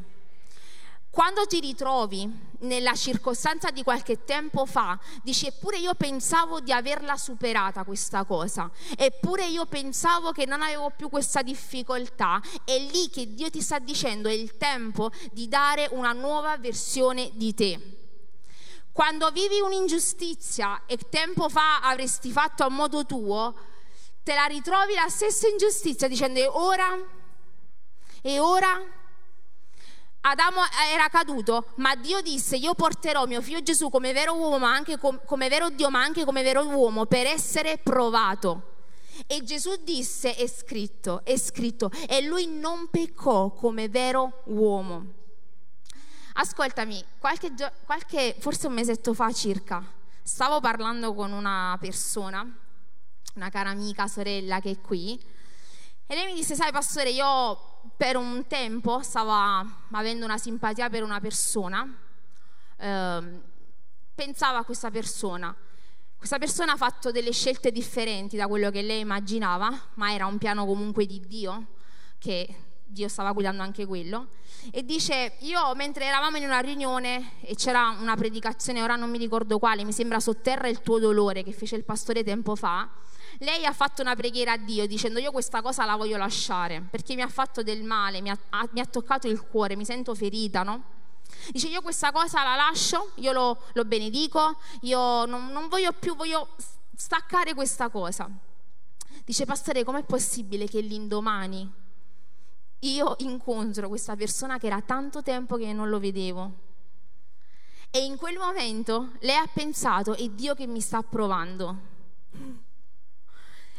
Quando 1.16 1.46
ti 1.46 1.62
ritrovi 1.62 2.30
nella 2.60 2.94
circostanza 2.94 3.72
di 3.72 3.84
qualche 3.84 4.26
tempo 4.26 4.66
fa, 4.66 5.00
dici 5.24 5.48
eppure 5.48 5.78
io 5.78 5.94
pensavo 5.94 6.60
di 6.60 6.74
averla 6.74 7.16
superata 7.16 7.86
questa 7.86 8.26
cosa, 8.26 8.70
eppure 8.98 9.46
io 9.46 9.66
pensavo 9.66 10.34
che 10.34 10.46
non 10.46 10.62
avevo 10.62 10.90
più 10.90 11.08
questa 11.08 11.42
difficoltà, 11.42 12.42
è 12.66 12.78
lì 12.78 13.10
che 13.10 13.34
Dio 13.34 13.50
ti 13.50 13.62
sta 13.62 13.80
dicendo 13.80 14.28
è 14.28 14.34
il 14.34 14.58
tempo 14.58 15.10
di 15.32 15.48
dare 15.48 15.88
una 15.92 16.12
nuova 16.12 16.58
versione 16.58 17.32
di 17.36 17.54
te. 17.54 17.80
Quando 18.92 19.32
vivi 19.32 19.62
un'ingiustizia 19.62 20.82
e 20.86 20.98
tempo 20.98 21.48
fa 21.48 21.80
avresti 21.80 22.30
fatto 22.30 22.66
a 22.66 22.70
modo 22.70 23.06
tuo, 23.06 23.56
te 24.22 24.34
la 24.34 24.48
ritrovi 24.48 24.96
la 24.96 25.08
stessa 25.08 25.48
ingiustizia 25.48 26.10
dicendo 26.10 26.40
e 26.40 26.48
ora? 26.48 26.94
E 28.22 28.38
ora? 28.38 29.04
Adamo 30.28 30.62
era 30.92 31.08
caduto, 31.08 31.68
ma 31.76 31.94
Dio 31.96 32.20
disse: 32.22 32.56
Io 32.56 32.74
porterò 32.74 33.28
mio 33.28 33.44
figlio 33.44 33.62
Gesù 33.62 33.90
come 33.90 34.12
vero 34.12 34.34
uomo, 34.34 34.66
anche 34.66 34.98
com- 34.98 35.22
come 35.24 35.50
vero 35.50 35.70
Dio, 35.70 35.92
ma 35.92 36.02
anche 36.02 36.26
come 36.26 36.42
vero 36.42 36.66
uomo, 36.66 37.06
per 37.06 37.28
essere 37.28 37.78
provato. 37.78 38.74
E 39.28 39.44
Gesù 39.44 39.76
disse: 39.84 40.34
È 40.34 40.48
scritto, 40.48 41.24
è 41.24 41.38
scritto. 41.38 41.92
E 42.08 42.24
lui 42.24 42.48
non 42.48 42.90
peccò 42.90 43.52
come 43.52 43.88
vero 43.88 44.42
uomo. 44.46 45.14
Ascoltami, 46.34 47.06
qualche, 47.20 47.54
gio- 47.54 47.72
qualche 47.86 48.36
forse 48.40 48.66
un 48.66 48.74
mesetto 48.74 49.14
fa 49.14 49.32
circa, 49.32 49.84
stavo 50.24 50.60
parlando 50.60 51.14
con 51.14 51.32
una 51.34 51.78
persona, 51.80 52.44
una 53.36 53.50
cara 53.52 53.70
amica, 53.70 54.08
sorella 54.08 54.60
che 54.60 54.72
è 54.72 54.82
qui, 54.82 55.22
e 56.08 56.16
lei 56.16 56.26
mi 56.26 56.34
disse: 56.34 56.56
Sai, 56.56 56.72
pastore, 56.72 57.10
io 57.10 57.58
per 57.98 58.16
un 58.16 58.46
tempo 58.48 59.02
stava 59.02 59.66
avendo 59.92 60.26
una 60.26 60.38
simpatia 60.38 60.90
per 60.90 61.04
una 61.04 61.20
persona, 61.20 61.88
eh, 62.78 63.42
pensava 64.14 64.60
a 64.60 64.64
questa 64.64 64.92
persona. 64.92 65.56
Questa 66.18 66.38
persona 66.40 66.74
ha 66.74 66.78
fatto 66.78 67.12
delle 67.12 67.32
scelte 67.32 67.72
differenti 67.72 68.36
da 68.36 68.48
quello 68.48 68.72
che 68.72 68.82
lei 68.82 69.02
immaginava, 69.02 69.90
ma 69.96 70.14
era 70.14 70.26
un 70.26 70.38
piano 70.38 70.66
comunque 70.66 71.06
di 71.06 71.22
Dio, 71.28 71.66
che 72.18 72.48
Dio 72.84 73.08
stava 73.08 73.32
guidando 73.32 73.62
anche 73.62 73.86
quello. 73.86 74.28
E 74.72 74.84
dice, 74.84 75.34
io 75.40 75.74
mentre 75.76 76.06
eravamo 76.06 76.38
in 76.38 76.46
una 76.46 76.60
riunione 76.60 77.34
e 77.42 77.56
c'era 77.56 77.96
una 78.00 78.16
predicazione, 78.16 78.82
ora 78.82 78.96
non 78.96 79.10
mi 79.10 79.18
ricordo 79.18 79.60
quale, 79.60 79.84
mi 79.84 79.92
sembra 79.92 80.20
Sotterra 80.20 80.68
il 80.68 80.82
tuo 80.82 80.98
dolore, 80.98 81.44
che 81.44 81.52
fece 81.52 81.76
il 81.76 81.84
pastore 81.84 82.24
tempo 82.24 82.56
fa, 82.56 82.90
lei 83.40 83.66
ha 83.66 83.74
fatto 83.74 84.02
una 84.02 84.16
preghiera 84.16 84.54
a 84.54 84.58
Dio 84.58 84.86
dicendo 84.88 85.20
io 85.20 85.32
questa 85.32 85.62
cosa 85.62 85.86
la 85.86 85.96
voglio 85.96 86.18
lasciare 86.18 86.82
perché 86.82 87.16
mi 87.16 87.22
ha 87.22 87.28
fatto 87.28 87.64
del 87.64 87.84
male, 87.84 88.22
mi 88.22 88.30
ha, 88.30 88.38
mi 88.72 88.80
ha 88.80 88.86
toccato 88.86 89.28
il 89.28 89.42
cuore, 89.42 89.76
mi 89.76 89.86
sento 89.86 90.16
ferita, 90.16 90.64
no? 90.64 90.94
Dice 91.52 91.68
io 91.68 91.82
questa 91.82 92.12
cosa 92.12 92.44
la 92.44 92.56
lascio, 92.56 93.12
io 93.16 93.32
lo, 93.32 93.62
lo 93.74 93.86
benedico, 93.86 94.58
io 94.82 95.26
non, 95.26 95.48
non 95.48 95.68
voglio 95.68 95.92
più, 95.92 96.16
voglio 96.16 96.56
staccare 96.96 97.54
questa 97.54 97.90
cosa. 97.90 98.30
Dice, 99.24 99.46
pastore, 99.46 99.84
com'è 99.84 100.04
possibile 100.04 100.68
che 100.68 100.82
l'indomani 100.82 101.84
io 102.80 103.16
incontro 103.20 103.88
questa 103.88 104.16
persona 104.16 104.60
che 104.60 104.68
era 104.68 104.82
tanto 104.82 105.24
tempo 105.24 105.56
che 105.58 105.74
non 105.74 105.90
lo 105.90 106.00
vedevo? 106.00 106.64
E 107.90 108.04
in 108.04 108.18
quel 108.18 108.38
momento 108.38 109.14
lei 109.22 109.38
ha 109.38 109.50
pensato, 109.52 110.16
è 110.16 110.28
Dio 110.30 110.54
che 110.54 110.68
mi 110.68 110.82
sta 110.82 111.02
provando. 111.02 111.94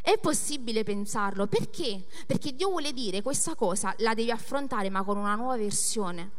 È 0.07 0.19
possibile 0.19 0.85
pensarlo, 0.85 1.49
perché? 1.49 2.07
Perché 2.29 2.55
Dio 2.55 2.69
vuole 2.69 2.93
dire 2.93 3.23
questa 3.23 3.57
cosa 3.57 3.93
la 3.99 4.15
devi 4.15 4.31
affrontare 4.31 4.89
ma 4.89 5.03
con 5.03 5.17
una 5.17 5.35
nuova 5.35 5.57
versione. 5.57 6.31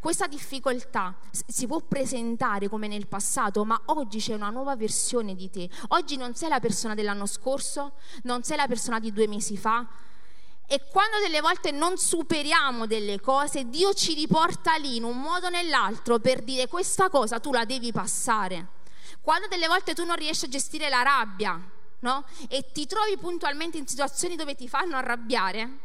Questa 0.00 0.26
difficoltà 0.26 1.14
si 1.46 1.66
può 1.66 1.80
presentare 1.80 2.66
come 2.66 2.88
nel 2.88 3.06
passato, 3.06 3.62
ma 3.66 3.78
oggi 3.88 4.20
c'è 4.20 4.32
una 4.32 4.48
nuova 4.48 4.74
versione 4.74 5.34
di 5.34 5.50
te. 5.50 5.68
Oggi 5.88 6.16
non 6.16 6.34
sei 6.34 6.48
la 6.48 6.60
persona 6.60 6.94
dell'anno 6.94 7.26
scorso, 7.26 7.92
non 8.22 8.42
sei 8.42 8.56
la 8.56 8.66
persona 8.66 8.98
di 8.98 9.12
due 9.12 9.28
mesi 9.28 9.58
fa, 9.58 9.86
e 10.66 10.80
quando 10.90 11.18
delle 11.18 11.42
volte 11.42 11.72
non 11.72 11.98
superiamo 11.98 12.86
delle 12.86 13.20
cose, 13.20 13.68
Dio 13.68 13.92
ci 13.92 14.14
riporta 14.14 14.76
lì 14.76 14.96
in 14.96 15.04
un 15.04 15.20
modo 15.20 15.48
o 15.48 15.50
nell'altro 15.50 16.20
per 16.20 16.42
dire 16.42 16.68
questa 16.68 17.10
cosa 17.10 17.38
tu 17.38 17.52
la 17.52 17.66
devi 17.66 17.92
passare. 17.92 18.68
Quando 19.20 19.46
delle 19.46 19.66
volte 19.66 19.92
tu 19.92 20.06
non 20.06 20.16
riesci 20.16 20.46
a 20.46 20.48
gestire 20.48 20.88
la 20.88 21.02
rabbia, 21.02 21.73
no? 22.04 22.24
E 22.48 22.70
ti 22.72 22.86
trovi 22.86 23.16
puntualmente 23.16 23.78
in 23.78 23.86
situazioni 23.86 24.36
dove 24.36 24.54
ti 24.54 24.68
fanno 24.68 24.96
arrabbiare, 24.96 25.78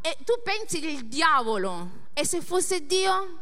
e 0.00 0.18
tu 0.24 0.34
pensi 0.42 0.80
del 0.80 1.06
diavolo, 1.06 2.08
e 2.12 2.24
se 2.24 2.40
fosse 2.40 2.86
Dio 2.86 3.40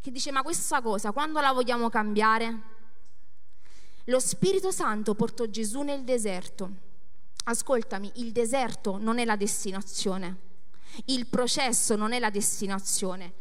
che 0.00 0.10
dice 0.10 0.32
ma 0.32 0.42
questa 0.42 0.80
cosa 0.80 1.12
quando 1.12 1.40
la 1.40 1.52
vogliamo 1.52 1.88
cambiare? 1.88 2.70
Lo 4.06 4.18
Spirito 4.18 4.72
Santo 4.72 5.14
portò 5.14 5.46
Gesù 5.46 5.82
nel 5.82 6.02
deserto 6.02 6.90
ascoltami, 7.44 8.10
il 8.16 8.32
deserto 8.32 8.98
non 8.98 9.18
è 9.18 9.24
la 9.24 9.36
destinazione. 9.36 10.50
Il 11.06 11.26
processo 11.26 11.96
non 11.96 12.12
è 12.12 12.18
la 12.18 12.30
destinazione. 12.30 13.34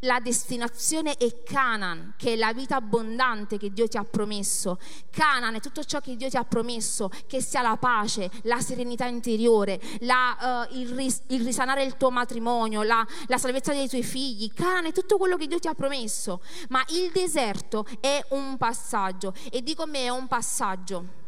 La 0.00 0.20
destinazione 0.20 1.14
è 1.16 1.42
Canaan, 1.42 2.14
che 2.18 2.34
è 2.34 2.36
la 2.36 2.52
vita 2.52 2.76
abbondante 2.76 3.56
che 3.56 3.72
Dio 3.72 3.88
ti 3.88 3.96
ha 3.96 4.04
promesso. 4.04 4.78
Canaan 5.10 5.54
è 5.54 5.60
tutto 5.60 5.82
ciò 5.84 6.00
che 6.00 6.16
Dio 6.16 6.28
ti 6.28 6.36
ha 6.36 6.44
promesso, 6.44 7.10
che 7.26 7.40
sia 7.40 7.62
la 7.62 7.76
pace, 7.78 8.30
la 8.42 8.60
serenità 8.60 9.06
interiore, 9.06 9.80
la, 10.00 10.66
uh, 10.70 10.76
il, 10.76 10.94
ris- 10.94 11.22
il, 11.28 11.42
risanare 11.42 11.82
il 11.82 11.96
tuo 11.96 12.10
matrimonio, 12.10 12.82
la, 12.82 13.06
la 13.26 13.38
salvezza 13.38 13.72
dei 13.72 13.88
tuoi 13.88 14.02
figli. 14.02 14.52
Canaan 14.52 14.86
è 14.86 14.92
tutto 14.92 15.16
quello 15.16 15.36
che 15.36 15.46
Dio 15.46 15.58
ti 15.58 15.68
ha 15.68 15.74
promesso. 15.74 16.42
Ma 16.68 16.84
il 16.88 17.10
deserto 17.10 17.86
è 18.00 18.22
un 18.30 18.58
passaggio. 18.58 19.32
E 19.50 19.62
dico 19.62 19.86
me, 19.86 20.04
è 20.04 20.08
un 20.10 20.26
passaggio 20.26 21.24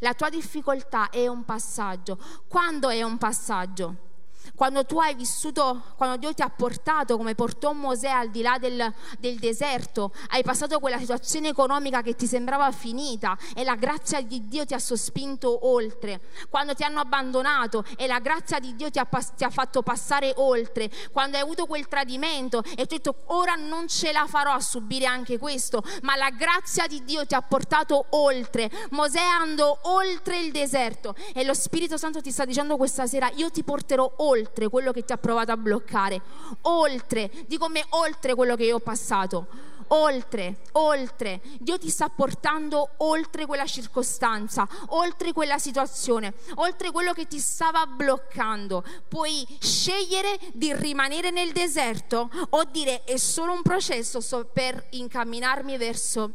la 0.00 0.14
tua 0.14 0.30
difficoltà 0.30 1.10
è 1.10 1.26
un 1.26 1.44
passaggio. 1.44 2.18
Quando 2.48 2.88
è 2.88 3.02
un 3.02 3.18
passaggio? 3.18 4.09
Quando 4.54 4.84
tu 4.84 4.98
hai 4.98 5.14
vissuto, 5.14 5.82
quando 5.96 6.16
Dio 6.16 6.34
ti 6.34 6.42
ha 6.42 6.50
portato, 6.50 7.16
come 7.16 7.34
portò 7.34 7.72
Mosè 7.72 8.08
al 8.08 8.30
di 8.30 8.42
là 8.42 8.58
del, 8.58 8.92
del, 9.18 9.38
deserto, 9.38 10.12
hai 10.28 10.42
passato 10.42 10.78
quella 10.80 10.98
situazione 10.98 11.48
economica 11.48 12.02
che 12.02 12.14
ti 12.14 12.26
sembrava 12.26 12.70
finita 12.70 13.36
e 13.54 13.64
la 13.64 13.74
grazia 13.76 14.20
di 14.20 14.48
Dio 14.48 14.64
ti 14.64 14.74
ha 14.74 14.78
sospinto 14.78 15.66
oltre. 15.66 16.20
Quando 16.48 16.74
ti 16.74 16.82
hanno 16.82 17.00
abbandonato 17.00 17.84
e 17.96 18.06
la 18.06 18.18
grazia 18.18 18.58
di 18.58 18.74
Dio 18.74 18.90
ti 18.90 18.98
ha, 18.98 19.08
ti 19.36 19.44
ha 19.44 19.50
fatto 19.50 19.82
passare 19.82 20.32
oltre. 20.36 20.90
Quando 21.12 21.36
hai 21.36 21.42
avuto 21.42 21.66
quel 21.66 21.88
tradimento 21.88 22.62
e 22.62 22.86
tu 22.86 22.94
hai 22.94 23.00
detto 23.00 23.14
ora 23.26 23.54
non 23.54 23.88
ce 23.88 24.12
la 24.12 24.26
farò 24.26 24.52
a 24.52 24.60
subire 24.60 25.06
anche 25.06 25.38
questo, 25.38 25.82
ma 26.02 26.16
la 26.16 26.30
grazia 26.30 26.86
di 26.86 27.02
Dio 27.04 27.24
ti 27.26 27.34
ha 27.34 27.42
portato 27.42 28.06
oltre. 28.10 28.70
Mosè 28.90 29.20
andò 29.20 29.78
oltre 29.82 30.38
il 30.38 30.52
deserto 30.52 31.14
e 31.32 31.44
lo 31.44 31.54
Spirito 31.54 31.96
Santo 31.96 32.20
ti 32.20 32.30
sta 32.30 32.44
dicendo 32.44 32.76
questa 32.76 33.06
sera 33.06 33.30
io 33.34 33.50
ti 33.50 33.62
porterò 33.62 34.12
oltre 34.16 34.29
oltre 34.30 34.68
quello 34.68 34.92
che 34.92 35.04
ti 35.04 35.12
ha 35.12 35.18
provato 35.18 35.52
a 35.52 35.56
bloccare, 35.56 36.20
oltre, 36.62 37.30
dico 37.46 37.68
me, 37.68 37.84
oltre 37.90 38.34
quello 38.34 38.56
che 38.56 38.64
io 38.64 38.76
ho 38.76 38.80
passato. 38.80 39.68
Oltre, 39.92 40.60
oltre, 40.72 41.40
Dio 41.58 41.76
ti 41.76 41.90
sta 41.90 42.08
portando 42.08 42.90
oltre 42.98 43.44
quella 43.44 43.66
circostanza, 43.66 44.68
oltre 44.90 45.32
quella 45.32 45.58
situazione, 45.58 46.32
oltre 46.56 46.92
quello 46.92 47.12
che 47.12 47.26
ti 47.26 47.40
stava 47.40 47.84
bloccando. 47.86 48.84
Puoi 49.08 49.44
scegliere 49.60 50.38
di 50.52 50.72
rimanere 50.74 51.30
nel 51.30 51.50
deserto 51.50 52.30
o 52.50 52.62
dire 52.70 53.02
è 53.02 53.16
solo 53.16 53.52
un 53.52 53.62
processo 53.62 54.20
per 54.44 54.86
incamminarmi 54.90 55.76
verso 55.76 56.32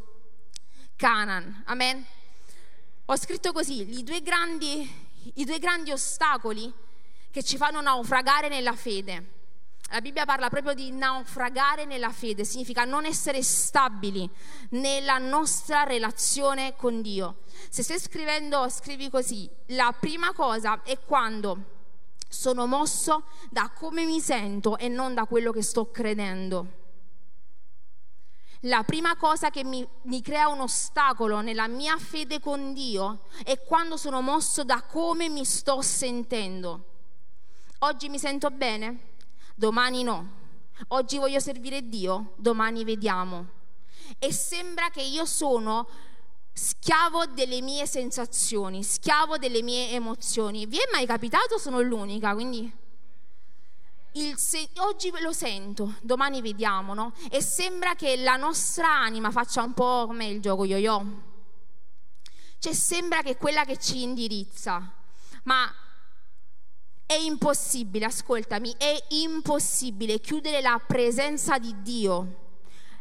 Canaan. 0.97 1.63
Amen. 1.67 2.05
Ho 3.05 3.15
scritto 3.15 3.53
così, 3.53 3.99
i 3.99 4.03
due 4.03 4.21
grandi, 4.21 5.31
i 5.35 5.45
due 5.45 5.59
grandi 5.59 5.91
ostacoli 5.91 6.73
che 7.35 7.43
ci 7.43 7.57
fanno 7.57 7.81
naufragare 7.81 8.47
nella 8.47 8.71
fede. 8.77 9.31
La 9.89 9.99
Bibbia 9.99 10.23
parla 10.23 10.47
proprio 10.47 10.73
di 10.73 10.89
naufragare 10.91 11.83
nella 11.83 12.13
fede, 12.13 12.45
significa 12.45 12.85
non 12.85 13.03
essere 13.03 13.43
stabili 13.43 14.29
nella 14.69 15.17
nostra 15.17 15.83
relazione 15.83 16.77
con 16.77 17.01
Dio. 17.01 17.39
Se 17.69 17.83
stai 17.83 17.99
scrivendo, 17.99 18.69
scrivi 18.69 19.09
così. 19.09 19.49
La 19.67 19.93
prima 19.99 20.31
cosa 20.31 20.81
è 20.83 20.97
quando 20.99 21.57
sono 22.29 22.67
mosso 22.67 23.25
da 23.49 23.69
come 23.75 24.05
mi 24.05 24.21
sento 24.21 24.77
e 24.77 24.87
non 24.87 25.13
da 25.13 25.25
quello 25.25 25.51
che 25.51 25.61
sto 25.61 25.91
credendo. 25.91 26.83
La 28.61 28.83
prima 28.83 29.17
cosa 29.17 29.49
che 29.49 29.65
mi, 29.65 29.85
mi, 30.03 30.21
crea 30.21 30.47
un 30.47 30.61
ostacolo 30.61 31.41
nella 31.41 31.67
mia 31.67 31.97
fede 31.97 32.39
con 32.39 32.71
Dio 32.71 33.23
è 33.43 33.61
quando 33.61 33.97
sono 33.97 34.21
mosso 34.21 34.63
da 34.63 34.83
come 34.83 35.27
mi 35.27 35.43
sto 35.43 35.81
sentendo. 35.81 36.93
Oggi 37.79 38.07
mi 38.07 38.17
sento 38.17 38.49
bene, 38.51 39.13
domani 39.53 40.03
no. 40.03 40.43
Oggi 40.89 41.17
voglio 41.17 41.39
servire 41.39 41.87
Dio, 41.87 42.33
domani 42.37 42.83
vediamo. 42.83 43.47
E 44.17 44.31
sembra 44.31 44.89
che 44.89 45.01
io 45.01 45.25
sono 45.25 45.87
schiavo 46.53 47.25
delle 47.25 47.61
mie 47.61 47.85
sensazioni, 47.85 48.81
schiavo 48.81 49.37
delle 49.37 49.61
mie 49.61 49.91
emozioni. 49.91 50.65
Vi 50.65 50.77
è 50.77 50.89
mai 50.91 51.05
capitato? 51.05 51.57
Sono 51.57 51.81
l'unica, 51.81 52.33
quindi 52.33 52.71
se- 54.35 54.69
oggi 54.77 55.11
lo 55.19 55.33
sento, 55.33 55.95
domani 56.01 56.41
vediamo, 56.41 56.93
no? 56.93 57.13
E 57.29 57.41
sembra 57.41 57.95
che 57.95 58.15
la 58.15 58.37
nostra 58.37 58.89
anima 58.89 59.31
faccia 59.31 59.61
un 59.61 59.73
po' 59.73 60.05
come 60.07 60.27
il 60.27 60.39
gioco 60.39 60.63
yo-yo. 60.63 61.33
Cioè 62.57 62.73
sembra 62.73 63.21
che 63.21 63.31
è 63.31 63.37
quella 63.37 63.65
che 63.65 63.77
ci 63.77 64.01
indirizza, 64.01 64.93
ma 65.43 65.69
è 67.05 67.13
impossibile, 67.13 68.05
ascoltami, 68.05 68.73
è 68.77 69.05
impossibile 69.09 70.19
chiudere 70.19 70.61
la 70.61 70.81
presenza 70.85 71.57
di 71.59 71.81
Dio, 71.81 72.43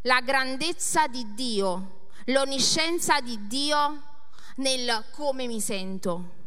la 0.02 0.20
grandezza 0.20 1.06
di 1.06 1.34
Dio, 1.34 2.08
l'onniscienza 2.26 3.20
di 3.20 3.46
Dio 3.46 4.02
nel 4.56 5.04
come 5.10 5.46
mi 5.46 5.60
sento. 5.60 6.42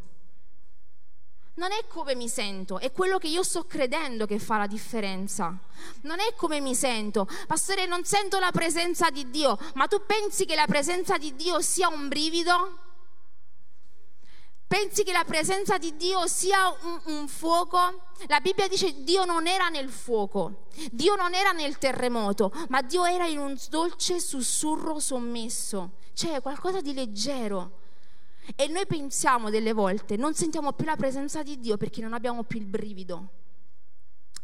Non 1.56 1.72
è 1.72 1.88
come 1.88 2.14
mi 2.14 2.30
sento, 2.30 2.78
è 2.78 2.92
quello 2.92 3.18
che 3.18 3.28
io 3.28 3.42
sto 3.42 3.66
credendo 3.66 4.28
che 4.28 4.38
fa 4.38 4.58
la 4.58 4.68
differenza. 4.68 5.58
Non 6.02 6.20
è 6.20 6.36
come 6.36 6.60
mi 6.60 6.76
sento. 6.76 7.28
Pastore, 7.48 7.88
non 7.88 8.06
sento 8.06 8.38
la 8.38 8.52
presenza 8.52 9.10
di 9.10 9.32
Dio, 9.32 9.58
ma 9.74 9.88
tu 9.88 10.06
pensi 10.06 10.46
che 10.46 10.54
la 10.54 10.68
presenza 10.68 11.18
di 11.18 11.36
Dio 11.36 11.60
sia 11.60 11.88
un 11.88 12.08
brivido? 12.08 12.78
Pensi 14.68 15.04
che 15.04 15.14
la 15.14 15.24
presenza 15.24 15.78
di 15.78 15.96
Dio 15.96 16.28
sia 16.28 16.68
un, 16.68 17.00
un, 17.06 17.28
fuoco? 17.30 17.78
La 18.28 18.42
Bibbia 18.42 18.68
dice 18.68 19.02
Dio 19.02 19.24
non 19.24 19.48
era 19.48 19.70
nel 19.70 19.90
fuoco, 19.90 20.66
Dio 20.92 21.16
non 21.16 21.34
era 21.34 21.54
nel 21.54 21.78
terremoto, 21.78 22.52
ma 22.68 22.82
Dio 22.82 23.06
era 23.06 23.26
in 23.26 23.38
un 23.38 23.58
dolce 23.70 24.20
sussurro 24.20 25.00
sommesso, 25.00 25.92
cioè 26.14 26.42
qualcosa 26.42 26.82
di 26.82 26.94
leggero. 26.94 27.86
E 28.58 28.68
noi 28.68 28.86
pensiamo 28.86 29.50
delle 29.50 29.72
volte, 29.72 30.18
non 30.18 30.34
sentiamo 30.34 30.74
più 30.74 30.86
la 30.86 30.98
presenza 30.98 31.44
di 31.44 31.62
Dio 31.62 31.78
perché 31.78 32.02
non 32.02 32.12
abbiamo 32.12 32.44
più 32.44 32.60
il 32.60 32.66
brivido. 32.66 33.30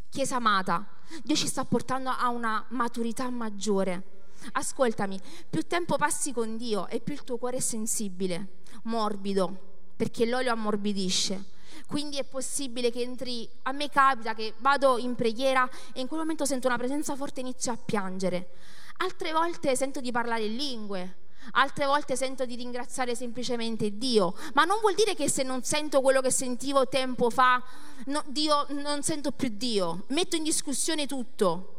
Chiesa 0.08 0.36
amata, 0.36 0.86
Dio 1.22 1.36
ci 1.36 1.48
sta 1.48 1.66
portando 1.66 2.08
a 2.08 2.30
una 2.30 2.64
maturità 2.70 3.28
maggiore. 3.28 4.30
Ascoltami, 4.52 5.20
più 5.50 5.66
tempo 5.66 5.96
passi 5.98 6.32
con 6.32 6.56
Dio 6.56 6.88
e 6.88 7.00
più 7.00 7.12
il 7.12 7.24
tuo 7.24 7.36
cuore 7.36 7.58
è 7.58 7.60
sensibile, 7.60 8.62
morbido, 8.84 9.72
perché 9.96 10.26
l'olio 10.26 10.52
ammorbidisce. 10.52 11.52
Quindi 11.86 12.18
è 12.18 12.24
possibile 12.24 12.90
che 12.90 13.02
entri, 13.02 13.48
a 13.62 13.72
me 13.72 13.88
capita 13.88 14.34
che 14.34 14.54
vado 14.58 14.98
in 14.98 15.14
preghiera 15.14 15.68
e 15.92 16.00
in 16.00 16.06
quel 16.06 16.20
momento 16.20 16.44
sento 16.44 16.66
una 16.66 16.78
presenza 16.78 17.14
forte 17.14 17.40
e 17.40 17.42
inizio 17.42 17.72
a 17.72 17.76
piangere. 17.76 18.50
Altre 18.98 19.32
volte 19.32 19.76
sento 19.76 20.00
di 20.00 20.10
parlare 20.10 20.44
in 20.44 20.56
lingue, 20.56 21.16
altre 21.52 21.84
volte 21.86 22.16
sento 22.16 22.46
di 22.46 22.54
ringraziare 22.54 23.14
semplicemente 23.14 23.98
Dio, 23.98 24.34
ma 24.54 24.64
non 24.64 24.78
vuol 24.80 24.94
dire 24.94 25.14
che 25.14 25.28
se 25.28 25.42
non 25.42 25.62
sento 25.62 26.00
quello 26.00 26.20
che 26.20 26.30
sentivo 26.30 26.88
tempo 26.88 27.28
fa, 27.28 27.62
no, 28.06 28.22
Dio, 28.26 28.66
non 28.70 29.02
sento 29.02 29.32
più 29.32 29.50
Dio, 29.52 30.04
metto 30.08 30.36
in 30.36 30.42
discussione 30.42 31.06
tutto. 31.06 31.70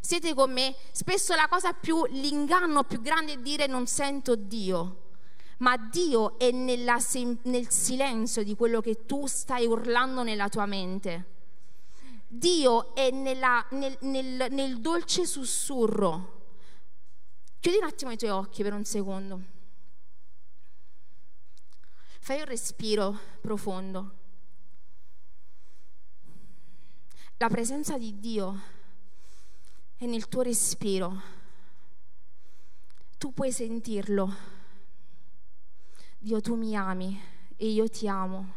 Siete 0.00 0.34
con 0.34 0.52
me? 0.52 0.74
Spesso 0.90 1.34
la 1.34 1.46
cosa 1.48 1.72
più, 1.72 2.04
l'inganno 2.06 2.82
più 2.82 3.00
grande 3.00 3.34
è 3.34 3.38
dire 3.38 3.66
non 3.68 3.86
sento 3.86 4.34
Dio 4.34 5.01
ma 5.62 5.76
Dio 5.76 6.38
è 6.38 6.50
nella, 6.50 6.98
nel 7.42 7.70
silenzio 7.70 8.42
di 8.42 8.56
quello 8.56 8.80
che 8.80 9.06
tu 9.06 9.26
stai 9.26 9.64
urlando 9.64 10.24
nella 10.24 10.48
tua 10.48 10.66
mente. 10.66 11.30
Dio 12.26 12.94
è 12.94 13.10
nella, 13.10 13.64
nel, 13.70 13.96
nel, 14.00 14.48
nel 14.50 14.80
dolce 14.80 15.24
sussurro. 15.24 16.40
Chiudi 17.60 17.78
un 17.78 17.84
attimo 17.84 18.10
i 18.10 18.16
tuoi 18.16 18.30
occhi 18.32 18.62
per 18.64 18.72
un 18.72 18.84
secondo. 18.84 19.40
Fai 22.18 22.40
un 22.40 22.46
respiro 22.46 23.16
profondo. 23.40 24.16
La 27.36 27.48
presenza 27.48 27.96
di 27.98 28.18
Dio 28.18 28.60
è 29.96 30.06
nel 30.06 30.28
tuo 30.28 30.42
respiro. 30.42 31.22
Tu 33.16 33.32
puoi 33.32 33.52
sentirlo. 33.52 34.51
Dio, 36.22 36.40
tu 36.40 36.54
mi 36.54 36.76
ami 36.76 37.20
e 37.56 37.66
io 37.66 37.88
ti 37.88 38.06
amo. 38.06 38.54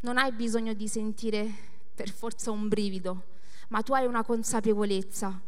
Non 0.00 0.18
hai 0.18 0.32
bisogno 0.32 0.74
di 0.74 0.86
sentire 0.86 1.50
per 1.94 2.10
forza 2.10 2.50
un 2.50 2.68
brivido, 2.68 3.22
ma 3.68 3.80
tu 3.80 3.94
hai 3.94 4.04
una 4.04 4.22
consapevolezza. 4.22 5.40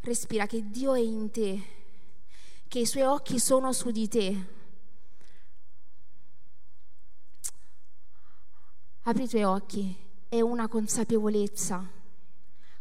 Respira 0.00 0.46
che 0.46 0.68
Dio 0.68 0.94
è 0.94 0.98
in 0.98 1.30
te, 1.30 1.62
che 2.66 2.80
i 2.80 2.84
suoi 2.84 3.04
occhi 3.04 3.38
sono 3.38 3.72
su 3.72 3.92
di 3.92 4.08
te. 4.08 4.46
Apri 9.02 9.22
i 9.22 9.28
tuoi 9.28 9.44
occhi 9.44 9.96
è 10.28 10.40
una 10.40 10.66
consapevolezza. 10.66 11.88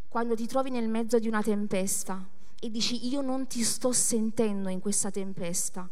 Quando 0.08 0.34
ti 0.34 0.48
trovi 0.48 0.72
nel 0.72 0.90
mezzo 0.90 1.20
di 1.20 1.28
una 1.28 1.44
tempesta 1.44 2.28
e 2.60 2.72
dici 2.72 3.08
io 3.08 3.22
non 3.22 3.46
ti 3.46 3.62
sto 3.62 3.92
sentendo 3.92 4.70
in 4.70 4.80
questa 4.80 5.12
tempesta, 5.12 5.88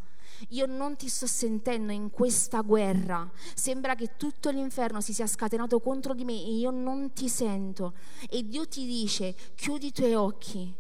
io 0.50 0.66
non 0.66 0.96
ti 0.96 1.08
sto 1.10 1.28
sentendo 1.28 1.92
in 1.92 2.10
questa 2.10 2.62
guerra, 2.62 3.30
sembra 3.54 3.96
che 3.96 4.16
tutto 4.18 4.50
l'inferno 4.50 5.02
si 5.02 5.14
sia 5.14 5.28
scatenato 5.28 5.80
contro 5.80 6.14
di 6.14 6.24
me 6.24 6.34
e 6.34 6.58
io 6.58 6.72
non 6.72 7.14
ti 7.14 7.30
sento. 7.30 7.94
E 8.30 8.48
Dio 8.48 8.68
ti 8.68 8.86
dice 8.86 9.36
chiudi 9.56 9.88
i 9.88 9.92
tuoi 9.92 10.14
occhi, 10.16 10.74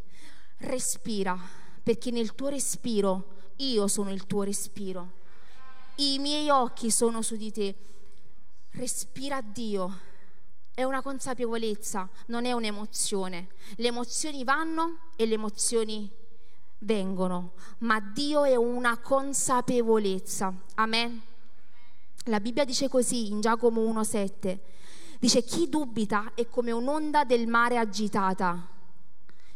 respira, 0.57 1.37
perché 1.83 2.11
nel 2.11 2.35
tuo 2.35 2.49
respiro 2.49 3.37
io 3.57 3.87
sono 3.87 4.11
il 4.11 4.25
tuo 4.25 4.43
respiro. 4.43 5.17
I 5.95 6.17
miei 6.19 6.49
occhi 6.49 6.91
sono 6.91 7.21
su 7.21 7.35
di 7.35 7.51
te. 7.51 7.75
Respira 8.71 9.41
Dio 9.41 10.07
è 10.73 10.83
una 10.83 11.01
consapevolezza, 11.01 12.09
non 12.27 12.45
è 12.45 12.53
un'emozione. 12.53 13.49
Le 13.75 13.87
emozioni 13.87 14.45
vanno 14.45 15.09
e 15.17 15.25
le 15.25 15.33
emozioni 15.33 16.09
vengono, 16.79 17.53
ma 17.79 17.99
Dio 17.99 18.43
è 18.43 18.55
una 18.55 18.97
consapevolezza. 18.97 20.53
Amen. 20.75 21.21
La 22.25 22.39
Bibbia 22.39 22.65
dice 22.65 22.89
così 22.89 23.29
in 23.29 23.41
Giacomo 23.41 23.81
1:7. 23.81 24.59
Dice 25.19 25.43
chi 25.43 25.67
dubita 25.67 26.31
è 26.35 26.47
come 26.47 26.71
un'onda 26.71 27.23
del 27.23 27.47
mare 27.47 27.77
agitata. 27.77 28.67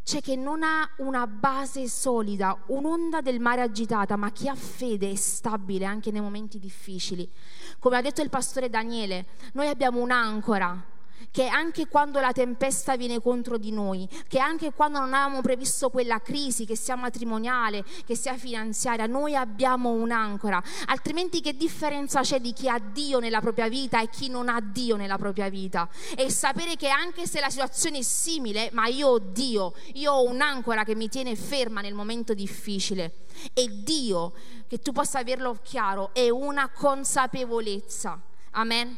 Cioè 0.05 0.21
che 0.21 0.35
non 0.35 0.63
ha 0.63 0.89
una 0.97 1.25
base 1.27 1.87
solida, 1.87 2.57
un'onda 2.67 3.21
del 3.21 3.39
mare 3.39 3.61
agitata, 3.61 4.17
ma 4.17 4.31
chi 4.31 4.49
ha 4.49 4.55
fede 4.55 5.11
è 5.11 5.15
stabile 5.15 5.85
anche 5.85 6.11
nei 6.11 6.19
momenti 6.19 6.59
difficili. 6.59 7.31
Come 7.79 7.97
ha 7.97 8.01
detto 8.01 8.21
il 8.21 8.29
pastore 8.29 8.69
Daniele, 8.69 9.27
noi 9.53 9.69
abbiamo 9.69 10.01
un'ancora 10.01 10.91
che 11.31 11.47
anche 11.47 11.87
quando 11.87 12.19
la 12.19 12.31
tempesta 12.31 12.95
viene 12.95 13.21
contro 13.21 13.57
di 13.57 13.71
noi, 13.71 14.07
che 14.27 14.39
anche 14.39 14.71
quando 14.73 14.99
non 14.99 15.13
avevamo 15.13 15.41
previsto 15.41 15.89
quella 15.89 16.19
crisi, 16.21 16.65
che 16.65 16.75
sia 16.75 16.95
matrimoniale, 16.95 17.83
che 18.05 18.15
sia 18.15 18.37
finanziaria, 18.37 19.05
noi 19.07 19.35
abbiamo 19.35 19.91
un'ancora. 19.91 20.61
Altrimenti 20.87 21.41
che 21.41 21.55
differenza 21.55 22.21
c'è 22.21 22.39
di 22.39 22.53
chi 22.53 22.69
ha 22.69 22.79
Dio 22.79 23.19
nella 23.19 23.41
propria 23.41 23.67
vita 23.67 24.01
e 24.01 24.09
chi 24.09 24.29
non 24.29 24.49
ha 24.49 24.59
Dio 24.61 24.95
nella 24.95 25.17
propria 25.17 25.49
vita? 25.49 25.89
E 26.15 26.29
sapere 26.29 26.75
che 26.75 26.89
anche 26.89 27.27
se 27.27 27.39
la 27.39 27.49
situazione 27.49 27.99
è 27.99 28.03
simile, 28.03 28.69
ma 28.73 28.87
io 28.87 29.07
ho 29.09 29.19
Dio, 29.19 29.73
io 29.93 30.11
ho 30.11 30.23
un'ancora 30.23 30.83
che 30.83 30.95
mi 30.95 31.09
tiene 31.09 31.35
ferma 31.35 31.81
nel 31.81 31.93
momento 31.93 32.33
difficile. 32.33 33.25
E 33.53 33.83
Dio, 33.83 34.33
che 34.67 34.79
tu 34.79 34.91
possa 34.91 35.19
averlo 35.19 35.57
chiaro, 35.63 36.11
è 36.13 36.29
una 36.29 36.69
consapevolezza. 36.69 38.19
Amen. 38.51 38.97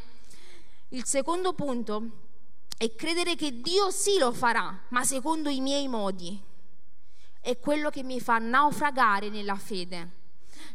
Il 0.89 1.05
secondo 1.05 1.53
punto 1.53 2.09
è 2.77 2.93
credere 2.93 3.35
che 3.35 3.61
Dio 3.61 3.89
sì 3.89 4.17
lo 4.17 4.31
farà, 4.31 4.81
ma 4.89 5.03
secondo 5.03 5.49
i 5.49 5.59
miei 5.59 5.87
modi. 5.87 6.39
È 7.39 7.57
quello 7.59 7.89
che 7.89 8.03
mi 8.03 8.19
fa 8.19 8.37
naufragare 8.37 9.29
nella 9.29 9.55
fede. 9.55 10.23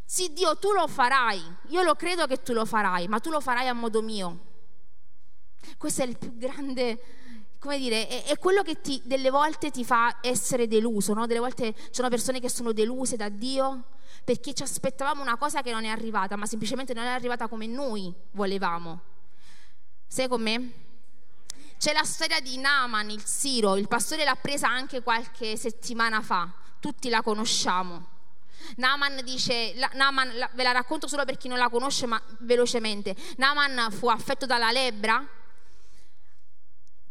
Sì, 0.04 0.32
Dio, 0.32 0.56
tu 0.56 0.72
lo 0.72 0.88
farai, 0.88 1.40
io 1.68 1.82
lo 1.82 1.94
credo 1.94 2.26
che 2.26 2.42
tu 2.42 2.52
lo 2.52 2.64
farai, 2.64 3.06
ma 3.06 3.20
tu 3.20 3.30
lo 3.30 3.40
farai 3.40 3.68
a 3.68 3.72
modo 3.72 4.02
mio. 4.02 4.48
Questo 5.78 6.02
è 6.02 6.06
il 6.06 6.18
più 6.18 6.36
grande, 6.36 7.54
come 7.58 7.78
dire, 7.78 8.08
è, 8.08 8.24
è 8.24 8.38
quello 8.38 8.62
che 8.62 8.80
ti, 8.80 9.00
delle 9.04 9.30
volte 9.30 9.70
ti 9.70 9.84
fa 9.84 10.18
essere 10.20 10.66
deluso, 10.66 11.12
no? 11.12 11.26
Delle 11.26 11.40
volte 11.40 11.74
ci 11.74 11.88
sono 11.92 12.08
persone 12.08 12.40
che 12.40 12.48
sono 12.48 12.72
deluse 12.72 13.16
da 13.16 13.28
Dio 13.28 13.84
perché 14.24 14.52
ci 14.52 14.62
aspettavamo 14.62 15.22
una 15.22 15.36
cosa 15.36 15.62
che 15.62 15.72
non 15.72 15.84
è 15.84 15.88
arrivata, 15.88 16.36
ma 16.36 16.46
semplicemente 16.46 16.94
non 16.94 17.04
è 17.04 17.10
arrivata 17.10 17.48
come 17.48 17.66
noi 17.66 18.12
volevamo. 18.32 19.09
Sei 20.12 20.26
con 20.26 20.42
me? 20.42 20.72
C'è 21.78 21.92
la 21.92 22.02
storia 22.02 22.40
di 22.40 22.58
Naaman, 22.58 23.10
il 23.10 23.24
Siro, 23.24 23.76
il 23.76 23.86
pastore 23.86 24.24
l'ha 24.24 24.34
presa 24.34 24.66
anche 24.66 25.02
qualche 25.02 25.56
settimana 25.56 26.20
fa, 26.20 26.52
tutti 26.80 27.08
la 27.08 27.22
conosciamo. 27.22 28.08
Naaman 28.74 29.20
dice, 29.22 29.72
la, 29.76 29.88
Naaman, 29.94 30.36
la, 30.36 30.50
ve 30.54 30.64
la 30.64 30.72
racconto 30.72 31.06
solo 31.06 31.24
per 31.24 31.36
chi 31.36 31.46
non 31.46 31.58
la 31.58 31.68
conosce, 31.68 32.06
ma 32.06 32.20
velocemente. 32.40 33.14
Naaman 33.36 33.92
fu 33.92 34.08
affetto 34.08 34.46
dalla 34.46 34.72
lebbra. 34.72 35.24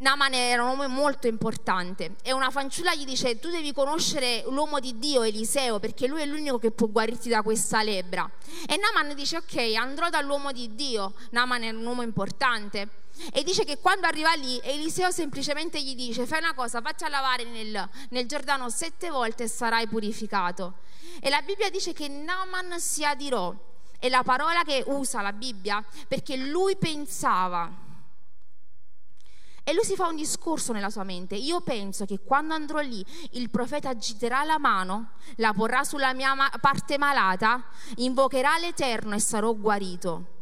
Naaman 0.00 0.32
era 0.32 0.62
un 0.62 0.70
uomo 0.70 0.88
molto 0.88 1.26
importante 1.26 2.16
e 2.22 2.32
una 2.32 2.50
fanciulla 2.50 2.94
gli 2.94 3.04
dice 3.04 3.38
tu 3.38 3.50
devi 3.50 3.70
conoscere 3.74 4.44
l'uomo 4.48 4.80
di 4.80 4.98
Dio 4.98 5.22
Eliseo 5.22 5.78
perché 5.78 6.06
lui 6.06 6.22
è 6.22 6.24
l'unico 6.24 6.58
che 6.58 6.70
può 6.70 6.86
guarirti 6.86 7.28
da 7.28 7.42
questa 7.42 7.82
lebbra 7.82 8.28
e 8.66 8.78
Naaman 8.78 9.14
dice 9.14 9.36
ok 9.36 9.74
andrò 9.78 10.08
dall'uomo 10.08 10.52
di 10.52 10.74
Dio 10.74 11.12
Naaman 11.32 11.64
è 11.64 11.68
un 11.68 11.84
uomo 11.84 12.00
importante 12.00 12.88
e 13.30 13.42
dice 13.42 13.64
che 13.64 13.78
quando 13.78 14.06
arriva 14.06 14.32
lì, 14.32 14.58
Eliseo 14.62 15.10
semplicemente 15.10 15.82
gli 15.82 15.94
dice: 15.94 16.24
Fai 16.24 16.38
una 16.38 16.54
cosa, 16.54 16.80
vatti 16.80 17.06
lavare 17.06 17.44
nel, 17.44 17.86
nel 18.10 18.26
Giordano 18.26 18.70
sette 18.70 19.10
volte 19.10 19.42
e 19.42 19.48
sarai 19.48 19.86
purificato. 19.88 20.76
E 21.20 21.28
la 21.28 21.42
Bibbia 21.42 21.68
dice 21.68 21.92
che 21.92 22.08
Naaman 22.08 22.80
si 22.80 23.04
adirò. 23.04 23.52
È 23.98 24.08
la 24.08 24.22
parola 24.22 24.62
che 24.62 24.82
usa 24.86 25.20
la 25.20 25.34
Bibbia 25.34 25.84
perché 26.08 26.36
lui 26.36 26.76
pensava. 26.76 27.88
E 29.64 29.72
lui 29.72 29.84
si 29.84 29.94
fa 29.94 30.06
un 30.06 30.16
discorso 30.16 30.72
nella 30.72 30.90
sua 30.90 31.04
mente. 31.04 31.34
Io 31.34 31.60
penso 31.60 32.04
che 32.04 32.20
quando 32.20 32.54
andrò 32.54 32.80
lì 32.80 33.04
il 33.32 33.50
profeta 33.50 33.90
agiterà 33.90 34.42
la 34.44 34.58
mano, 34.58 35.12
la 35.36 35.52
porrà 35.52 35.84
sulla 35.84 36.12
mia 36.14 36.34
parte 36.60 36.98
malata, 36.98 37.64
invocherà 37.96 38.58
l'Eterno 38.58 39.14
e 39.14 39.20
sarò 39.20 39.54
guarito 39.54 40.38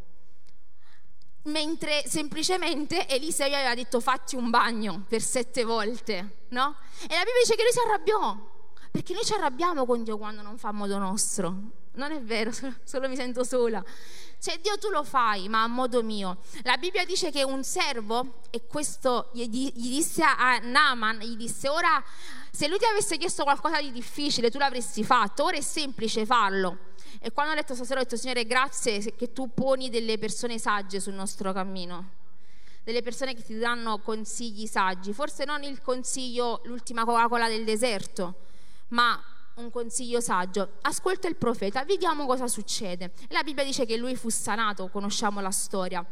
mentre 1.43 2.03
semplicemente 2.05 3.07
Eliseo 3.07 3.47
gli 3.47 3.53
aveva 3.53 3.73
detto 3.73 3.99
fatti 3.99 4.35
un 4.35 4.49
bagno 4.49 5.05
per 5.07 5.21
sette 5.21 5.63
volte, 5.63 6.45
no? 6.49 6.75
E 7.03 7.13
la 7.15 7.23
Bibbia 7.23 7.41
dice 7.41 7.55
che 7.55 7.63
lui 7.63 7.71
si 7.71 7.79
arrabbiò, 7.79 8.37
perché 8.91 9.13
noi 9.13 9.23
ci 9.23 9.33
arrabbiamo 9.33 9.85
con 9.85 10.03
Dio 10.03 10.17
quando 10.17 10.41
non 10.41 10.57
fa 10.57 10.71
modo 10.71 10.97
nostro. 10.97 11.78
Non 11.93 12.11
è 12.11 12.21
vero, 12.21 12.51
solo, 12.83 13.09
mi 13.09 13.15
sento 13.15 13.43
sola. 13.43 13.83
Cioè 14.41 14.59
Dio 14.59 14.77
tu 14.77 14.89
lo 14.89 15.03
fai, 15.03 15.49
ma 15.49 15.63
a 15.63 15.67
modo 15.67 16.01
mio. 16.01 16.37
La 16.63 16.77
Bibbia 16.77 17.03
dice 17.03 17.29
che 17.29 17.43
un 17.43 17.63
servo, 17.63 18.41
e 18.51 18.65
questo 18.67 19.29
gli, 19.33 19.49
gli 19.49 19.89
disse 19.89 20.23
a 20.23 20.59
Naaman, 20.59 21.19
gli 21.19 21.35
disse 21.35 21.67
ora 21.67 22.01
se 22.51 22.67
lui 22.67 22.77
ti 22.77 22.85
avesse 22.85 23.17
chiesto 23.17 23.43
qualcosa 23.43 23.79
di 23.79 23.91
difficile 23.91 24.49
tu 24.49 24.57
l'avresti 24.57 25.03
fatto, 25.03 25.43
ora 25.43 25.57
è 25.57 25.61
semplice 25.61 26.25
farlo. 26.25 26.87
E 27.19 27.31
quando 27.31 27.51
ho 27.51 27.55
letto 27.55 27.75
stasera 27.75 27.99
ho 27.99 28.03
detto, 28.03 28.15
Signore, 28.15 28.45
grazie 28.45 29.15
che 29.15 29.33
tu 29.33 29.53
poni 29.53 29.89
delle 29.89 30.17
persone 30.17 30.57
sagge 30.57 30.99
sul 30.99 31.13
nostro 31.13 31.51
cammino, 31.53 32.11
delle 32.83 33.01
persone 33.01 33.33
che 33.33 33.43
ti 33.43 33.57
danno 33.57 33.99
consigli 33.99 34.65
saggi, 34.65 35.13
forse 35.13 35.45
non 35.45 35.63
il 35.63 35.81
consiglio, 35.81 36.61
l'ultima 36.65 37.05
Coca-Cola 37.05 37.47
del 37.47 37.65
deserto, 37.65 38.35
ma 38.89 39.21
un 39.59 39.69
consiglio 39.69 40.21
saggio. 40.21 40.77
Ascolta 40.81 41.27
il 41.27 41.35
profeta, 41.35 41.83
vediamo 41.83 42.25
cosa 42.25 42.47
succede. 42.47 43.13
La 43.29 43.43
Bibbia 43.43 43.63
dice 43.63 43.85
che 43.85 43.97
lui 43.97 44.15
fu 44.15 44.29
sanato, 44.29 44.87
conosciamo 44.87 45.39
la 45.41 45.51
storia. 45.51 46.05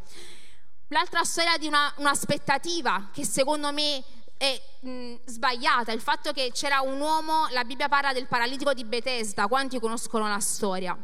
L'altra 0.90 1.24
storia 1.24 1.58
di 1.58 1.68
una, 1.68 1.94
un'aspettativa 1.98 3.10
che 3.12 3.26
secondo 3.26 3.72
me 3.74 4.04
è 4.38 4.62
mh, 4.82 5.16
sbagliata, 5.26 5.92
il 5.92 6.02
fatto 6.02 6.32
che 6.32 6.52
c'era 6.54 6.82
un 6.82 7.00
uomo, 7.00 7.48
la 7.52 7.64
Bibbia 7.64 7.90
parla 7.90 8.14
del 8.14 8.28
paralitico 8.28 8.74
di 8.74 8.86
Bethesda, 8.86 9.48
quanti 9.48 9.80
conoscono 9.80 10.28
la 10.28 10.40
storia? 10.40 10.98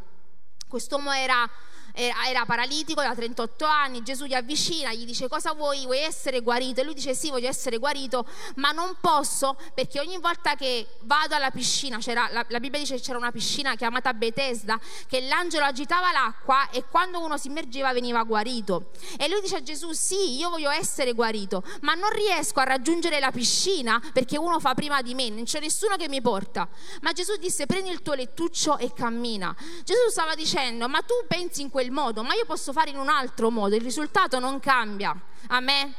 Quest'uomo 0.67 1.11
era 1.11 1.49
era 1.93 2.45
paralitico 2.45 3.01
da 3.01 3.13
38 3.13 3.65
anni, 3.65 4.01
Gesù 4.01 4.25
gli 4.25 4.33
avvicina, 4.33 4.93
gli 4.93 5.05
dice 5.05 5.27
cosa 5.27 5.53
vuoi, 5.53 5.83
vuoi 5.85 5.99
essere 5.99 6.41
guarito? 6.41 6.81
E 6.81 6.83
lui 6.83 6.95
dice 6.95 7.13
sì, 7.13 7.29
voglio 7.29 7.47
essere 7.47 7.77
guarito, 7.77 8.25
ma 8.55 8.71
non 8.71 8.97
posso 8.99 9.55
perché 9.73 9.99
ogni 9.99 10.17
volta 10.17 10.55
che 10.55 10.87
vado 11.01 11.35
alla 11.35 11.51
piscina, 11.51 11.99
la, 12.05 12.45
la, 12.47 12.59
Bibbia 12.59 12.79
dice 12.79 12.95
che 12.95 13.01
c'era 13.01 13.17
una 13.17 13.31
piscina 13.31 13.75
chiamata 13.75 14.13
Bethesda, 14.13 14.79
che 15.07 15.21
l'angelo 15.21 15.65
agitava 15.65 16.11
l'acqua 16.11 16.69
e 16.71 16.85
quando 16.89 17.19
uno 17.21 17.37
si 17.37 17.47
immergeva 17.47 17.93
veniva 17.93 18.23
guarito. 18.23 18.89
E 19.17 19.29
lui 19.29 19.41
dice 19.41 19.57
a 19.57 19.63
Gesù 19.63 19.91
sì, 19.91 20.37
io 20.37 20.49
voglio 20.49 20.71
essere 20.71 21.13
guarito, 21.13 21.63
ma 21.81 21.93
non 21.93 22.09
riesco 22.09 22.59
a 22.59 22.63
raggiungere 22.63 23.19
la 23.19 23.31
piscina 23.31 24.01
perché 24.13 24.37
uno 24.37 24.59
fa 24.59 24.73
prima 24.73 25.01
di 25.01 25.13
me, 25.13 25.29
non 25.29 25.43
c'è 25.43 25.59
nessuno 25.59 25.95
che 25.95 26.09
mi 26.09 26.21
porta. 26.21 26.67
Ma 27.01 27.11
Gesù 27.11 27.35
disse 27.37 27.67
prendi 27.67 27.89
il 27.89 28.01
tuo 28.01 28.13
lettuccio 28.13 28.77
e 28.77 28.91
cammina. 28.93 29.55
Gesù 29.83 30.09
stava 30.09 30.33
dicendo 30.33 30.87
ma 30.87 31.01
tu 31.01 31.13
pensi 31.27 31.61
in 31.61 31.69
quel 31.69 31.82
modo, 31.91 32.23
ma 32.23 32.33
io 32.33 32.45
posso 32.45 32.71
fare 32.71 32.89
in 32.89 32.97
un 32.97 33.09
altro 33.09 33.49
modo, 33.49 33.75
il 33.75 33.81
risultato 33.81 34.39
non 34.39 34.59
cambia. 34.59 35.15
A 35.47 35.59
me? 35.59 35.93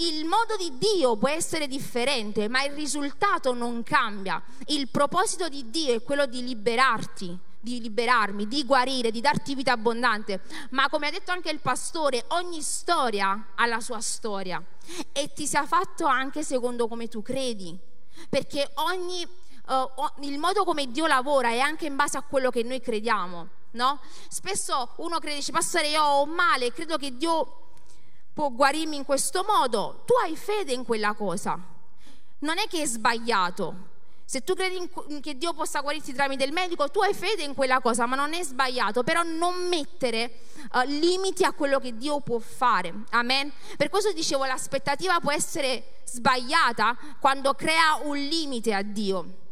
Il 0.00 0.26
modo 0.26 0.56
di 0.56 0.78
Dio 0.78 1.16
può 1.16 1.28
essere 1.28 1.66
differente, 1.66 2.48
ma 2.48 2.62
il 2.62 2.72
risultato 2.72 3.52
non 3.52 3.82
cambia. 3.82 4.40
Il 4.66 4.88
proposito 4.88 5.48
di 5.48 5.70
Dio 5.70 5.92
è 5.92 6.02
quello 6.04 6.26
di 6.26 6.44
liberarti, 6.44 7.36
di 7.58 7.80
liberarmi, 7.80 8.46
di 8.46 8.64
guarire, 8.64 9.10
di 9.10 9.20
darti 9.20 9.56
vita 9.56 9.72
abbondante. 9.72 10.42
Ma 10.70 10.88
come 10.88 11.08
ha 11.08 11.10
detto 11.10 11.32
anche 11.32 11.50
il 11.50 11.58
pastore, 11.58 12.24
ogni 12.28 12.62
storia 12.62 13.48
ha 13.56 13.66
la 13.66 13.80
sua 13.80 14.00
storia 14.00 14.62
e 15.10 15.32
ti 15.32 15.48
sia 15.48 15.66
fatto 15.66 16.06
anche 16.06 16.44
secondo 16.44 16.86
come 16.86 17.08
tu 17.08 17.20
credi. 17.20 17.76
Perché 18.28 18.70
ogni, 18.74 19.26
uh, 19.66 20.24
il 20.24 20.38
modo 20.38 20.62
come 20.62 20.92
Dio 20.92 21.06
lavora 21.06 21.48
è 21.48 21.58
anche 21.58 21.86
in 21.86 21.96
base 21.96 22.16
a 22.16 22.22
quello 22.22 22.50
che 22.50 22.62
noi 22.62 22.80
crediamo 22.80 23.57
no? 23.72 24.00
Spesso 24.28 24.90
uno 24.96 25.18
crede, 25.18 25.36
dice, 25.36 25.52
pastore, 25.52 25.88
io 25.88 26.02
ho 26.02 26.26
male, 26.26 26.72
credo 26.72 26.96
che 26.96 27.16
Dio 27.16 27.58
può 28.32 28.50
guarirmi 28.50 28.94
in 28.94 29.04
questo 29.04 29.44
modo. 29.46 30.02
Tu 30.06 30.14
hai 30.22 30.36
fede 30.36 30.72
in 30.72 30.84
quella 30.84 31.14
cosa. 31.14 31.58
Non 32.40 32.58
è 32.58 32.68
che 32.68 32.82
è 32.82 32.86
sbagliato. 32.86 33.96
Se 34.24 34.42
tu 34.42 34.54
credi 34.54 34.88
che 35.20 35.36
Dio 35.36 35.54
possa 35.54 35.80
guarirti 35.80 36.12
tramite 36.12 36.44
il 36.44 36.52
medico, 36.52 36.88
tu 36.90 37.00
hai 37.00 37.14
fede 37.14 37.42
in 37.42 37.54
quella 37.54 37.80
cosa, 37.80 38.06
ma 38.06 38.14
non 38.14 38.34
è 38.34 38.42
sbagliato. 38.44 39.02
Però 39.02 39.22
non 39.22 39.66
mettere 39.68 40.40
uh, 40.72 40.82
limiti 40.84 41.44
a 41.44 41.52
quello 41.52 41.80
che 41.80 41.96
Dio 41.96 42.20
può 42.20 42.38
fare. 42.38 42.94
Amen. 43.10 43.50
Per 43.76 43.88
questo 43.88 44.12
dicevo, 44.12 44.44
l'aspettativa 44.44 45.18
può 45.18 45.32
essere 45.32 46.02
sbagliata 46.04 46.96
quando 47.18 47.54
crea 47.54 48.00
un 48.02 48.16
limite 48.16 48.72
a 48.72 48.82
Dio. 48.82 49.46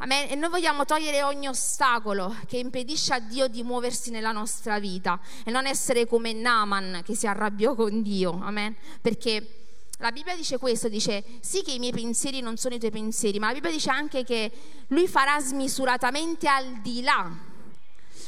Amen. 0.00 0.30
E 0.30 0.36
noi 0.36 0.48
vogliamo 0.48 0.84
togliere 0.84 1.24
ogni 1.24 1.48
ostacolo 1.48 2.36
che 2.46 2.58
impedisce 2.58 3.14
a 3.14 3.18
Dio 3.18 3.48
di 3.48 3.64
muoversi 3.64 4.10
nella 4.10 4.30
nostra 4.30 4.78
vita 4.78 5.18
e 5.44 5.50
non 5.50 5.66
essere 5.66 6.06
come 6.06 6.32
Naaman 6.32 7.02
che 7.04 7.16
si 7.16 7.26
arrabbiò 7.26 7.74
con 7.74 8.02
Dio. 8.02 8.38
Amen. 8.40 8.76
Perché 9.00 9.66
la 9.98 10.12
Bibbia 10.12 10.36
dice 10.36 10.58
questo, 10.58 10.88
dice 10.88 11.24
sì 11.40 11.62
che 11.62 11.72
i 11.72 11.80
miei 11.80 11.90
pensieri 11.90 12.40
non 12.40 12.56
sono 12.56 12.76
i 12.76 12.78
tuoi 12.78 12.92
pensieri, 12.92 13.40
ma 13.40 13.48
la 13.48 13.54
Bibbia 13.54 13.72
dice 13.72 13.90
anche 13.90 14.22
che 14.22 14.52
lui 14.88 15.08
farà 15.08 15.40
smisuratamente 15.40 16.48
al 16.48 16.80
di 16.80 17.02
là 17.02 17.28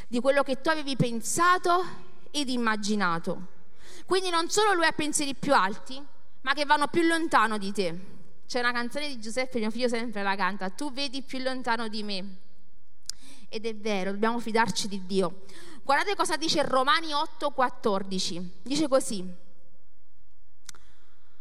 di 0.09 0.19
quello 0.19 0.43
che 0.43 0.61
tu 0.61 0.71
avevi 0.71 0.97
pensato 0.97 1.85
ed 2.33 2.49
immaginato. 2.49 3.59
Quindi 4.07 4.29
non 4.29 4.51
solo 4.51 4.73
lui 4.73 4.87
ha 4.87 4.93
pensieri 4.93 5.37
più 5.37 5.55
alti, 5.55 6.03
ma 6.41 6.53
che 6.53 6.65
vanno 6.65 6.89
più 6.89 7.03
lontano 7.03 7.59
di 7.59 7.71
te. 7.71 8.19
C'è 8.51 8.59
una 8.59 8.73
canzone 8.73 9.07
di 9.07 9.21
Giuseppe, 9.21 9.61
mio 9.61 9.71
figlio 9.71 9.87
sempre 9.87 10.25
la 10.25 10.35
canta, 10.35 10.71
tu 10.71 10.91
vedi 10.91 11.23
più 11.23 11.39
lontano 11.39 11.87
di 11.87 12.03
me. 12.03 12.39
Ed 13.49 13.65
è 13.65 13.77
vero, 13.77 14.11
dobbiamo 14.11 14.41
fidarci 14.41 14.89
di 14.89 15.07
Dio. 15.07 15.43
Guardate 15.85 16.17
cosa 16.17 16.37
dice 16.37 16.65
Romani 16.65 17.13
8:14. 17.13 18.45
Dice 18.63 18.89
così. 18.89 19.25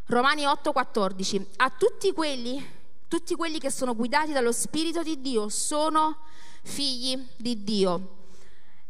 Romani 0.06 0.44
8:14. 0.44 1.48
A 1.56 1.72
tutti 1.72 2.14
quelli, 2.14 2.64
tutti 3.08 3.34
quelli 3.34 3.58
che 3.58 3.72
sono 3.72 3.96
guidati 3.96 4.32
dallo 4.32 4.52
Spirito 4.52 5.02
di 5.02 5.20
Dio 5.20 5.50
sono 5.50 6.16
figli 6.62 7.20
di 7.38 7.64
Dio. 7.64 8.18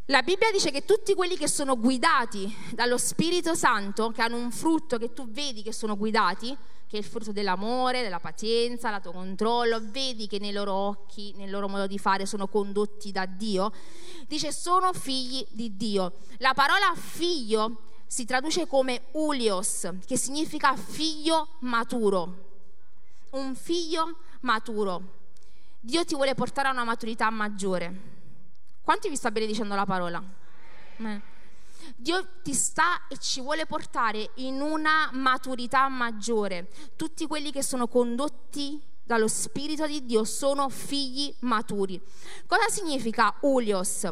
La 0.07 0.23
Bibbia 0.23 0.51
dice 0.51 0.71
che 0.71 0.83
tutti 0.83 1.13
quelli 1.13 1.37
che 1.37 1.47
sono 1.47 1.79
guidati 1.79 2.53
dallo 2.73 2.97
Spirito 2.97 3.55
Santo, 3.55 4.11
che 4.11 4.21
hanno 4.21 4.35
un 4.35 4.51
frutto 4.51 4.97
che 4.97 5.13
tu 5.13 5.29
vedi 5.29 5.63
che 5.63 5.71
sono 5.71 5.95
guidati, 5.95 6.57
che 6.89 6.97
è 6.97 6.99
il 6.99 7.05
frutto 7.05 7.31
dell'amore, 7.31 8.01
della 8.01 8.19
pazienza, 8.19 8.89
l'autocontrollo, 8.89 9.79
vedi 9.91 10.25
che 10.25 10.39
nei 10.39 10.51
loro 10.51 10.73
occhi, 10.73 11.33
nel 11.37 11.51
loro 11.51 11.69
modo 11.69 11.85
di 11.85 11.99
fare 11.99 12.25
sono 12.25 12.47
condotti 12.47 13.11
da 13.11 13.27
Dio, 13.27 13.71
dice 14.27 14.51
sono 14.51 14.91
figli 14.91 15.45
di 15.51 15.77
Dio. 15.77 16.13
La 16.39 16.55
parola 16.55 16.91
figlio 16.95 17.81
si 18.07 18.25
traduce 18.25 18.65
come 18.65 19.03
ulios, 19.11 19.87
che 20.07 20.17
significa 20.17 20.75
figlio 20.75 21.57
maturo. 21.59 22.47
Un 23.31 23.53
figlio 23.53 24.17
maturo. 24.39 25.17
Dio 25.79 26.03
ti 26.05 26.15
vuole 26.15 26.33
portare 26.33 26.69
a 26.69 26.71
una 26.71 26.83
maturità 26.83 27.29
maggiore. 27.29 28.17
Quanti 28.81 29.09
vi 29.09 29.15
sta 29.15 29.29
benedicendo 29.29 29.75
la 29.75 29.85
parola? 29.85 30.23
Eh. 30.97 31.21
Dio 32.01 32.25
ti 32.43 32.53
sta 32.53 33.07
e 33.09 33.17
ci 33.17 33.41
vuole 33.41 33.65
portare 33.65 34.31
in 34.35 34.61
una 34.61 35.09
maturità 35.11 35.89
maggiore. 35.89 36.69
Tutti 36.95 37.27
quelli 37.27 37.51
che 37.51 37.61
sono 37.61 37.89
condotti 37.89 38.81
dallo 39.03 39.27
Spirito 39.27 39.85
di 39.85 40.05
Dio 40.05 40.23
sono 40.23 40.69
figli 40.69 41.35
maturi. 41.39 42.01
Cosa 42.47 42.69
significa 42.69 43.35
ulios? 43.41 44.07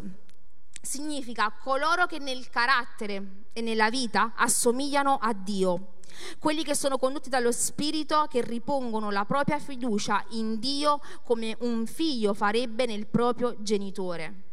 Significa 0.82 1.50
coloro 1.50 2.04
che 2.04 2.18
nel 2.18 2.50
carattere 2.50 3.46
e 3.54 3.62
nella 3.62 3.88
vita 3.88 4.34
assomigliano 4.36 5.16
a 5.18 5.32
Dio. 5.32 5.94
Quelli 6.38 6.64
che 6.64 6.74
sono 6.74 6.98
condotti 6.98 7.30
dallo 7.30 7.52
Spirito 7.52 8.26
che 8.28 8.42
ripongono 8.42 9.10
la 9.10 9.24
propria 9.24 9.58
fiducia 9.58 10.22
in 10.32 10.58
Dio 10.58 11.00
come 11.24 11.56
un 11.60 11.86
figlio 11.86 12.34
farebbe 12.34 12.84
nel 12.84 13.06
proprio 13.06 13.56
genitore 13.62 14.47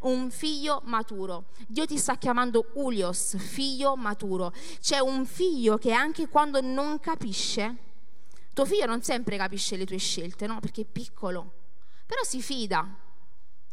un 0.00 0.30
figlio 0.30 0.82
maturo. 0.84 1.46
Dio 1.66 1.86
ti 1.86 1.98
sta 1.98 2.16
chiamando 2.16 2.70
Ulios, 2.74 3.36
figlio 3.36 3.96
maturo. 3.96 4.52
C'è 4.80 4.98
un 4.98 5.24
figlio 5.26 5.78
che 5.78 5.92
anche 5.92 6.28
quando 6.28 6.60
non 6.60 7.00
capisce, 7.00 7.76
tuo 8.52 8.64
figlio 8.64 8.86
non 8.86 9.02
sempre 9.02 9.36
capisce 9.36 9.76
le 9.76 9.84
tue 9.84 9.98
scelte, 9.98 10.46
no? 10.46 10.60
Perché 10.60 10.82
è 10.82 10.86
piccolo, 10.86 11.52
però 12.06 12.22
si 12.22 12.40
fida, 12.40 12.88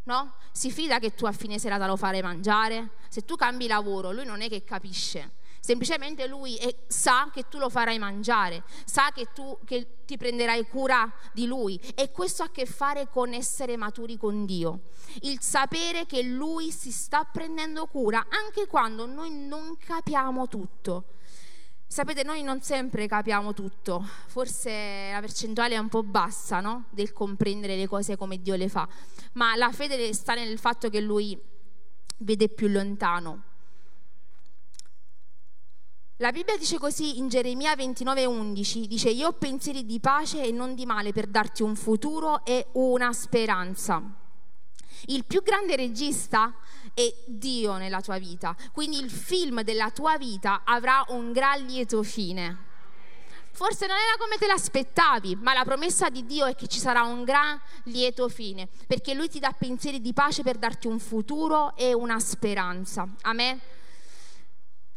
no? 0.04 0.34
Si 0.52 0.72
fida 0.72 1.00
che 1.00 1.14
tu 1.14 1.26
a 1.26 1.32
fine 1.32 1.58
serata 1.60 1.88
lo 1.88 1.96
farai 1.96 2.22
mangiare. 2.22 2.92
Se 3.10 3.26
tu 3.26 3.36
cambi 3.36 3.68
lavoro, 3.68 4.12
lui 4.12 4.26
non 4.26 4.42
è 4.42 4.50
che 4.50 4.64
capisce 4.64 5.42
semplicemente 5.64 6.28
lui 6.28 6.58
è, 6.58 6.76
sa 6.88 7.30
che 7.32 7.48
tu 7.48 7.58
lo 7.58 7.70
farai 7.70 7.98
mangiare, 7.98 8.64
sa 8.84 9.12
che 9.14 9.30
tu 9.34 9.58
che 9.64 10.04
ti 10.06 10.18
prenderai 10.18 10.68
cura 10.68 11.10
di 11.32 11.46
lui 11.46 11.80
e 11.96 12.12
questo 12.12 12.44
ha 12.44 12.48
a 12.48 12.52
che 12.52 12.66
fare 12.66 13.08
con 13.10 13.34
essere 13.34 13.78
maturi 13.78 14.18
con 14.18 14.46
Dio, 14.46 14.90
il 15.22 15.40
sapere 15.40 16.06
che 16.06 16.22
lui 16.22 16.70
si 16.70 16.92
sta 16.92 17.24
prendendo 17.24 17.86
cura 17.86 18.26
anche 18.28 18.68
quando 18.68 19.06
noi 19.06 19.32
non 19.32 19.78
capiamo 19.78 20.50
tutto. 20.50 21.06
Sapete, 21.88 22.24
noi 22.24 22.42
non 22.42 22.62
sempre 22.62 23.08
capiamo 23.08 23.54
tutto, 23.54 24.06
forse 24.26 25.12
la 25.14 25.20
percentuale 25.22 25.76
è 25.76 25.78
un 25.78 25.90
po' 25.90 26.04
bassa 26.04 26.60
no? 26.60 26.86
del 26.90 27.14
comprendere 27.14 27.78
le 27.78 27.88
cose 27.88 28.18
come 28.18 28.42
Dio 28.42 28.56
le 28.56 28.68
fa, 28.68 28.86
ma 29.34 29.56
la 29.56 29.72
fede 29.72 30.12
sta 30.14 30.34
nel 30.34 30.58
fatto 30.58 30.90
che 30.90 31.00
Lui 31.00 31.40
vede 32.18 32.50
più 32.50 32.68
lontano. 32.68 33.53
La 36.24 36.32
Bibbia 36.32 36.56
dice 36.56 36.78
così 36.78 37.18
in 37.18 37.28
Geremia 37.28 37.76
29:11, 37.76 38.88
dice 38.88 39.10
io 39.10 39.28
ho 39.28 39.34
pensieri 39.34 39.86
di 39.86 40.00
pace 40.00 40.42
e 40.42 40.54
non 40.54 40.74
di 40.74 40.86
male 40.86 41.12
per 41.12 41.28
darti 41.28 41.64
un 41.64 41.76
futuro 41.76 42.46
e 42.46 42.68
una 42.76 43.12
speranza. 43.12 44.02
Il 45.08 45.26
più 45.26 45.44
grande 45.44 45.76
regista 45.76 46.56
è 46.94 47.14
Dio 47.26 47.76
nella 47.76 48.00
tua 48.00 48.20
vita, 48.20 48.56
quindi 48.72 49.00
il 49.00 49.12
film 49.12 49.64
della 49.64 49.92
tua 49.92 50.18
vita 50.18 50.62
avrà 50.64 51.04
un 51.10 51.34
gran 51.34 51.66
lieto 51.66 52.02
fine. 52.04 52.58
Forse 53.52 53.86
non 53.86 53.98
era 53.98 54.16
come 54.18 54.38
te 54.38 54.48
l'aspettavi, 54.48 55.36
ma 55.36 55.52
la 55.52 55.66
promessa 55.66 56.08
di 56.08 56.26
Dio 56.26 56.46
è 56.46 56.56
che 56.56 56.68
ci 56.68 56.80
sarà 56.80 57.04
un 57.04 57.26
gran 57.26 57.60
lieto 57.88 58.30
fine, 58.30 58.70
perché 58.88 59.14
Lui 59.14 59.28
ti 59.28 59.40
dà 59.40 59.52
pensieri 59.52 60.00
di 60.00 60.14
pace 60.14 60.42
per 60.42 60.56
darti 60.56 60.88
un 60.88 61.00
futuro 61.00 61.76
e 61.76 61.94
una 61.94 62.22
speranza. 62.22 63.06
Amen. 63.24 63.60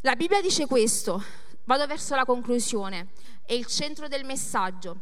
La 0.07 0.15
Bibbia 0.15 0.41
dice 0.41 0.69
questo, 0.69 1.21
vado 1.65 1.85
verso 1.89 2.15
la 2.15 2.25
conclusione, 2.25 3.09
è 3.45 3.55
il 3.55 3.67
centro 3.67 4.07
del 4.07 4.25
messaggio. 4.25 5.01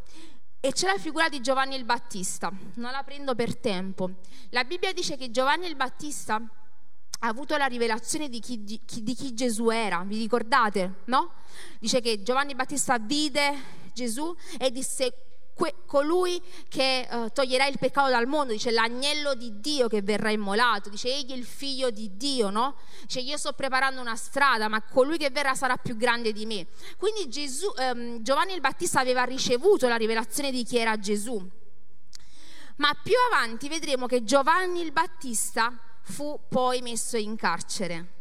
E 0.58 0.72
c'è 0.72 0.86
la 0.86 0.96
figura 0.96 1.28
di 1.28 1.42
Giovanni 1.42 1.74
il 1.74 1.84
Battista, 1.84 2.50
non 2.76 2.90
la 2.90 3.02
prendo 3.02 3.34
per 3.34 3.54
tempo. 3.54 4.12
La 4.48 4.64
Bibbia 4.64 4.94
dice 4.94 5.18
che 5.18 5.30
Giovanni 5.30 5.66
il 5.66 5.76
Battista 5.76 6.36
ha 6.36 7.28
avuto 7.28 7.54
la 7.58 7.66
rivelazione 7.66 8.30
di 8.30 8.40
chi, 8.40 8.64
di, 8.64 8.80
di 8.82 9.14
chi 9.14 9.34
Gesù 9.34 9.68
era, 9.68 10.02
vi 10.06 10.16
ricordate? 10.16 11.02
No? 11.04 11.34
Dice 11.78 12.00
che 12.00 12.22
Giovanni 12.22 12.52
il 12.52 12.56
Battista 12.56 12.96
vide 12.96 13.52
Gesù 13.92 14.34
e 14.56 14.70
disse 14.70 15.33
que- 15.54 15.74
colui 15.86 16.42
che 16.68 17.06
uh, 17.10 17.28
toglierà 17.32 17.66
il 17.66 17.78
peccato 17.78 18.10
dal 18.10 18.26
mondo, 18.26 18.52
dice 18.52 18.70
l'agnello 18.70 19.34
di 19.34 19.60
Dio 19.60 19.88
che 19.88 20.02
verrà 20.02 20.30
immolato, 20.30 20.90
dice 20.90 21.08
egli 21.08 21.32
è 21.32 21.36
il 21.36 21.44
figlio 21.44 21.90
di 21.90 22.16
Dio, 22.16 22.50
no? 22.50 22.76
Dice 23.02 23.20
io 23.20 23.36
sto 23.36 23.52
preparando 23.52 24.00
una 24.00 24.16
strada, 24.16 24.68
ma 24.68 24.82
colui 24.82 25.16
che 25.16 25.30
verrà 25.30 25.54
sarà 25.54 25.76
più 25.76 25.96
grande 25.96 26.32
di 26.32 26.44
me. 26.44 26.66
Quindi 26.98 27.28
Gesù, 27.28 27.72
um, 27.76 28.22
Giovanni 28.22 28.52
il 28.52 28.60
Battista 28.60 29.00
aveva 29.00 29.22
ricevuto 29.22 29.88
la 29.88 29.96
rivelazione 29.96 30.50
di 30.50 30.64
chi 30.64 30.76
era 30.76 30.98
Gesù. 30.98 31.48
Ma 32.76 32.92
più 33.00 33.14
avanti 33.30 33.68
vedremo 33.68 34.06
che 34.06 34.24
Giovanni 34.24 34.80
il 34.80 34.90
Battista 34.90 35.78
fu 36.02 36.40
poi 36.48 36.82
messo 36.82 37.16
in 37.16 37.36
carcere. 37.36 38.12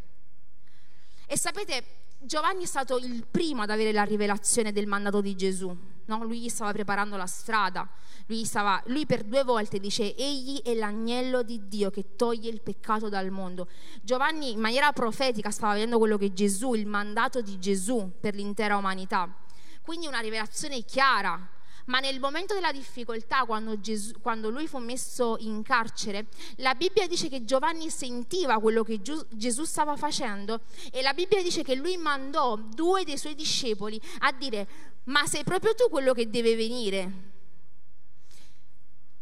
E 1.25 1.37
sapete, 1.37 1.83
Giovanni 2.19 2.63
è 2.63 2.67
stato 2.67 2.97
il 2.97 3.25
primo 3.25 3.63
ad 3.63 3.71
avere 3.71 3.91
la 3.91 4.03
rivelazione 4.03 4.71
del 4.71 4.85
mandato 4.85 5.19
di 5.19 5.35
Gesù. 5.35 5.75
No? 6.05 6.23
Lui 6.23 6.41
gli 6.41 6.49
stava 6.49 6.71
preparando 6.71 7.15
la 7.15 7.25
strada. 7.25 7.87
Lui, 8.27 8.45
stava, 8.45 8.81
lui, 8.87 9.05
per 9.05 9.23
due 9.23 9.43
volte 9.43 9.79
dice: 9.79 10.15
Egli 10.15 10.61
è 10.61 10.73
l'agnello 10.73 11.43
di 11.43 11.67
Dio 11.67 11.89
che 11.89 12.15
toglie 12.15 12.49
il 12.49 12.61
peccato 12.61 13.09
dal 13.09 13.29
mondo. 13.29 13.67
Giovanni, 14.01 14.51
in 14.51 14.59
maniera 14.59 14.91
profetica, 14.91 15.51
stava 15.51 15.73
vedendo 15.73 15.97
quello 15.97 16.17
che 16.17 16.33
Gesù, 16.33 16.73
il 16.73 16.87
mandato 16.87 17.41
di 17.41 17.59
Gesù 17.59 18.11
per 18.19 18.35
l'intera 18.35 18.77
umanità. 18.77 19.33
Quindi 19.81 20.07
una 20.07 20.19
rivelazione 20.19 20.81
chiara 20.83 21.49
ma 21.85 21.99
nel 21.99 22.19
momento 22.19 22.53
della 22.53 22.71
difficoltà, 22.71 23.43
quando, 23.45 23.79
Gesù, 23.79 24.13
quando, 24.21 24.49
lui 24.49 24.67
fu 24.67 24.77
messo 24.77 25.35
in 25.39 25.63
carcere, 25.63 26.27
la 26.57 26.75
Bibbia 26.75 27.07
dice 27.07 27.27
che 27.27 27.43
Giovanni 27.43 27.89
sentiva 27.89 28.59
quello 28.59 28.83
che 28.83 29.01
Gesù 29.01 29.63
stava 29.63 29.97
facendo 29.97 30.61
e 30.91 31.01
la 31.01 31.13
Bibbia 31.13 31.41
dice 31.41 31.63
che 31.63 31.75
lui 31.75 31.97
mandò 31.97 32.55
due 32.55 33.03
dei 33.03 33.17
suoi 33.17 33.35
discepoli 33.35 33.99
a 34.19 34.31
dire, 34.31 34.92
ma 35.05 35.25
sei 35.25 35.43
proprio 35.43 35.73
tu 35.75 35.89
quello 35.89 36.13
che 36.13 36.29
deve 36.29 36.55
venire? 36.55 37.31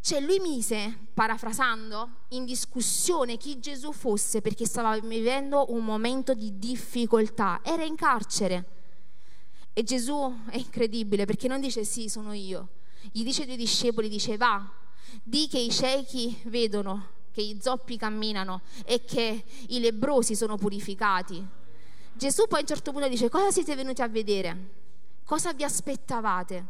Cioè 0.03 0.19
lui 0.19 0.39
mise, 0.39 0.97
parafrasando, 1.13 2.09
in 2.29 2.43
discussione 2.43 3.37
chi 3.37 3.59
Gesù 3.59 3.91
fosse 3.91 4.41
perché 4.41 4.65
stava 4.65 4.97
vivendo 4.99 5.71
un 5.71 5.85
momento 5.85 6.33
di 6.33 6.57
difficoltà, 6.57 7.61
era 7.63 7.83
in 7.83 7.95
carcere. 7.95 8.65
E 9.73 9.83
Gesù 9.83 10.43
è 10.49 10.57
incredibile 10.57 11.25
perché 11.25 11.47
non 11.47 11.61
dice 11.61 11.83
sì, 11.83 12.09
sono 12.09 12.33
io. 12.33 12.69
Gli 13.11 13.23
dice 13.23 13.41
ai 13.41 13.47
due 13.47 13.57
discepoli, 13.57 14.09
dice 14.09 14.37
va, 14.37 14.67
di 15.23 15.47
che 15.47 15.59
i 15.59 15.69
ciechi 15.69 16.35
vedono, 16.45 17.09
che 17.31 17.41
i 17.41 17.59
zoppi 17.61 17.95
camminano 17.95 18.61
e 18.85 19.03
che 19.05 19.43
i 19.67 19.79
lebrosi 19.79 20.35
sono 20.35 20.57
purificati. 20.57 21.45
Gesù 22.13 22.47
poi 22.47 22.59
a 22.59 22.61
un 22.61 22.67
certo 22.67 22.91
punto 22.91 23.07
dice 23.07 23.29
cosa 23.29 23.51
siete 23.51 23.75
venuti 23.75 24.01
a 24.01 24.07
vedere? 24.07 24.81
Cosa 25.23 25.53
vi 25.53 25.63
aspettavate? 25.63 26.65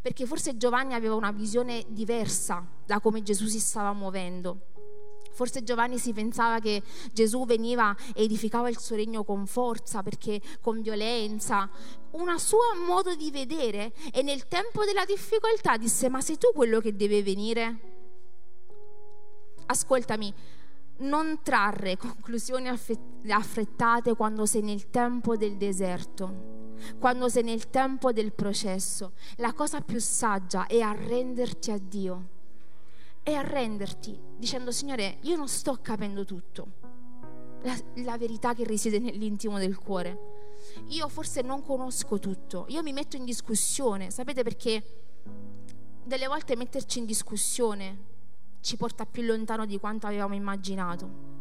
Perché 0.00 0.26
forse 0.26 0.56
Giovanni 0.56 0.94
aveva 0.94 1.14
una 1.14 1.32
visione 1.32 1.84
diversa 1.88 2.64
da 2.84 3.00
come 3.00 3.22
Gesù 3.22 3.46
si 3.46 3.58
stava 3.58 3.92
muovendo. 3.92 4.72
Forse 5.32 5.64
Giovanni 5.64 5.98
si 5.98 6.12
pensava 6.12 6.60
che 6.60 6.80
Gesù 7.12 7.44
veniva 7.44 7.94
e 8.14 8.22
edificava 8.22 8.68
il 8.68 8.78
suo 8.78 8.94
regno 8.94 9.24
con 9.24 9.46
forza, 9.46 10.00
perché 10.02 10.40
con 10.60 10.80
violenza, 10.80 11.68
un 12.12 12.38
suo 12.38 12.60
modo 12.86 13.16
di 13.16 13.32
vedere 13.32 13.92
e 14.12 14.22
nel 14.22 14.46
tempo 14.46 14.84
della 14.84 15.04
difficoltà 15.04 15.76
disse 15.76 16.08
ma 16.08 16.20
sei 16.20 16.38
tu 16.38 16.52
quello 16.54 16.78
che 16.78 16.94
deve 16.94 17.20
venire? 17.24 17.78
Ascoltami, 19.66 20.32
non 20.98 21.40
trarre 21.42 21.96
conclusioni 21.96 22.68
affrettate 22.68 24.14
quando 24.14 24.46
sei 24.46 24.62
nel 24.62 24.88
tempo 24.90 25.36
del 25.36 25.56
deserto, 25.56 26.63
quando 26.98 27.28
sei 27.28 27.42
nel 27.42 27.70
tempo 27.70 28.12
del 28.12 28.32
processo. 28.32 29.12
La 29.36 29.52
cosa 29.52 29.80
più 29.80 30.00
saggia 30.00 30.66
è 30.66 30.80
arrenderti 30.80 31.70
a 31.70 31.78
Dio 31.78 32.28
e 33.22 33.34
arrenderti 33.34 34.20
dicendo 34.36 34.70
Signore, 34.70 35.18
io 35.22 35.36
non 35.36 35.48
sto 35.48 35.78
capendo 35.80 36.24
tutto, 36.24 36.66
la, 37.62 37.76
la 37.96 38.18
verità 38.18 38.54
che 38.54 38.64
risiede 38.64 38.98
nell'intimo 38.98 39.58
del 39.58 39.78
cuore. 39.78 40.32
Io 40.88 41.08
forse 41.08 41.42
non 41.42 41.62
conosco 41.62 42.18
tutto, 42.18 42.66
io 42.68 42.82
mi 42.82 42.92
metto 42.92 43.16
in 43.16 43.24
discussione, 43.24 44.10
sapete 44.10 44.42
perché 44.42 44.82
delle 46.04 46.26
volte 46.26 46.56
metterci 46.56 46.98
in 46.98 47.06
discussione 47.06 48.12
ci 48.60 48.76
porta 48.76 49.06
più 49.06 49.22
lontano 49.22 49.66
di 49.66 49.78
quanto 49.78 50.06
avevamo 50.06 50.34
immaginato. 50.34 51.33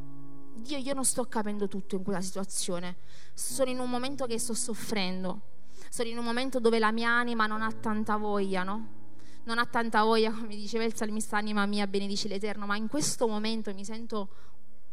Dio, 0.56 0.78
io 0.78 0.94
non 0.94 1.06
sto 1.06 1.26
capendo 1.26 1.68
tutto 1.68 1.96
in 1.96 2.04
quella 2.04 2.22
situazione, 2.22 2.98
sono 3.34 3.70
in 3.70 3.80
un 3.80 3.90
momento 3.90 4.26
che 4.26 4.38
sto 4.40 4.54
soffrendo, 4.54 5.42
sono 5.90 6.10
in 6.10 6.18
un 6.18 6.24
momento 6.24 6.60
dove 6.60 6.80
la 6.80 6.92
mia 6.92 7.10
anima 7.10 7.48
non 7.48 7.62
ha 7.62 7.72
tanta 7.72 8.18
voglia, 8.18 8.64
no? 8.64 9.02
non 9.46 9.58
ha 9.58 9.66
tanta 9.66 10.04
voglia, 10.04 10.32
come 10.32 10.56
diceva 10.56 10.84
il 10.84 10.96
salmista, 10.96 11.38
anima 11.38 11.66
mia, 11.66 11.88
benedici 11.88 12.28
l'Eterno, 12.28 12.66
ma 12.66 12.76
in 12.78 12.88
questo 12.88 13.28
momento 13.28 13.74
mi 13.74 13.84
sento 13.84 14.30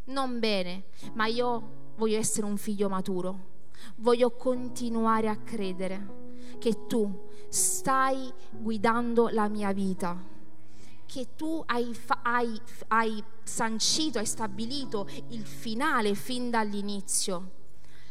non 0.07 0.39
bene, 0.39 0.85
ma 1.15 1.27
io 1.27 1.93
voglio 1.97 2.19
essere 2.19 2.47
un 2.47 2.57
figlio 2.57 2.89
maturo, 2.89 3.49
voglio 3.97 4.31
continuare 4.33 5.29
a 5.29 5.37
credere 5.37 6.19
che 6.59 6.87
tu 6.87 7.29
stai 7.49 8.33
guidando 8.51 9.29
la 9.29 9.49
mia 9.49 9.73
vita, 9.73 10.17
che 11.11 11.35
tu 11.35 11.61
hai, 11.67 11.93
hai, 12.23 12.61
hai 12.87 13.25
sancito, 13.43 14.19
hai 14.19 14.27
stabilito 14.27 15.09
il 15.31 15.45
finale 15.45 16.15
fin 16.15 16.51
dall'inizio. 16.51 17.51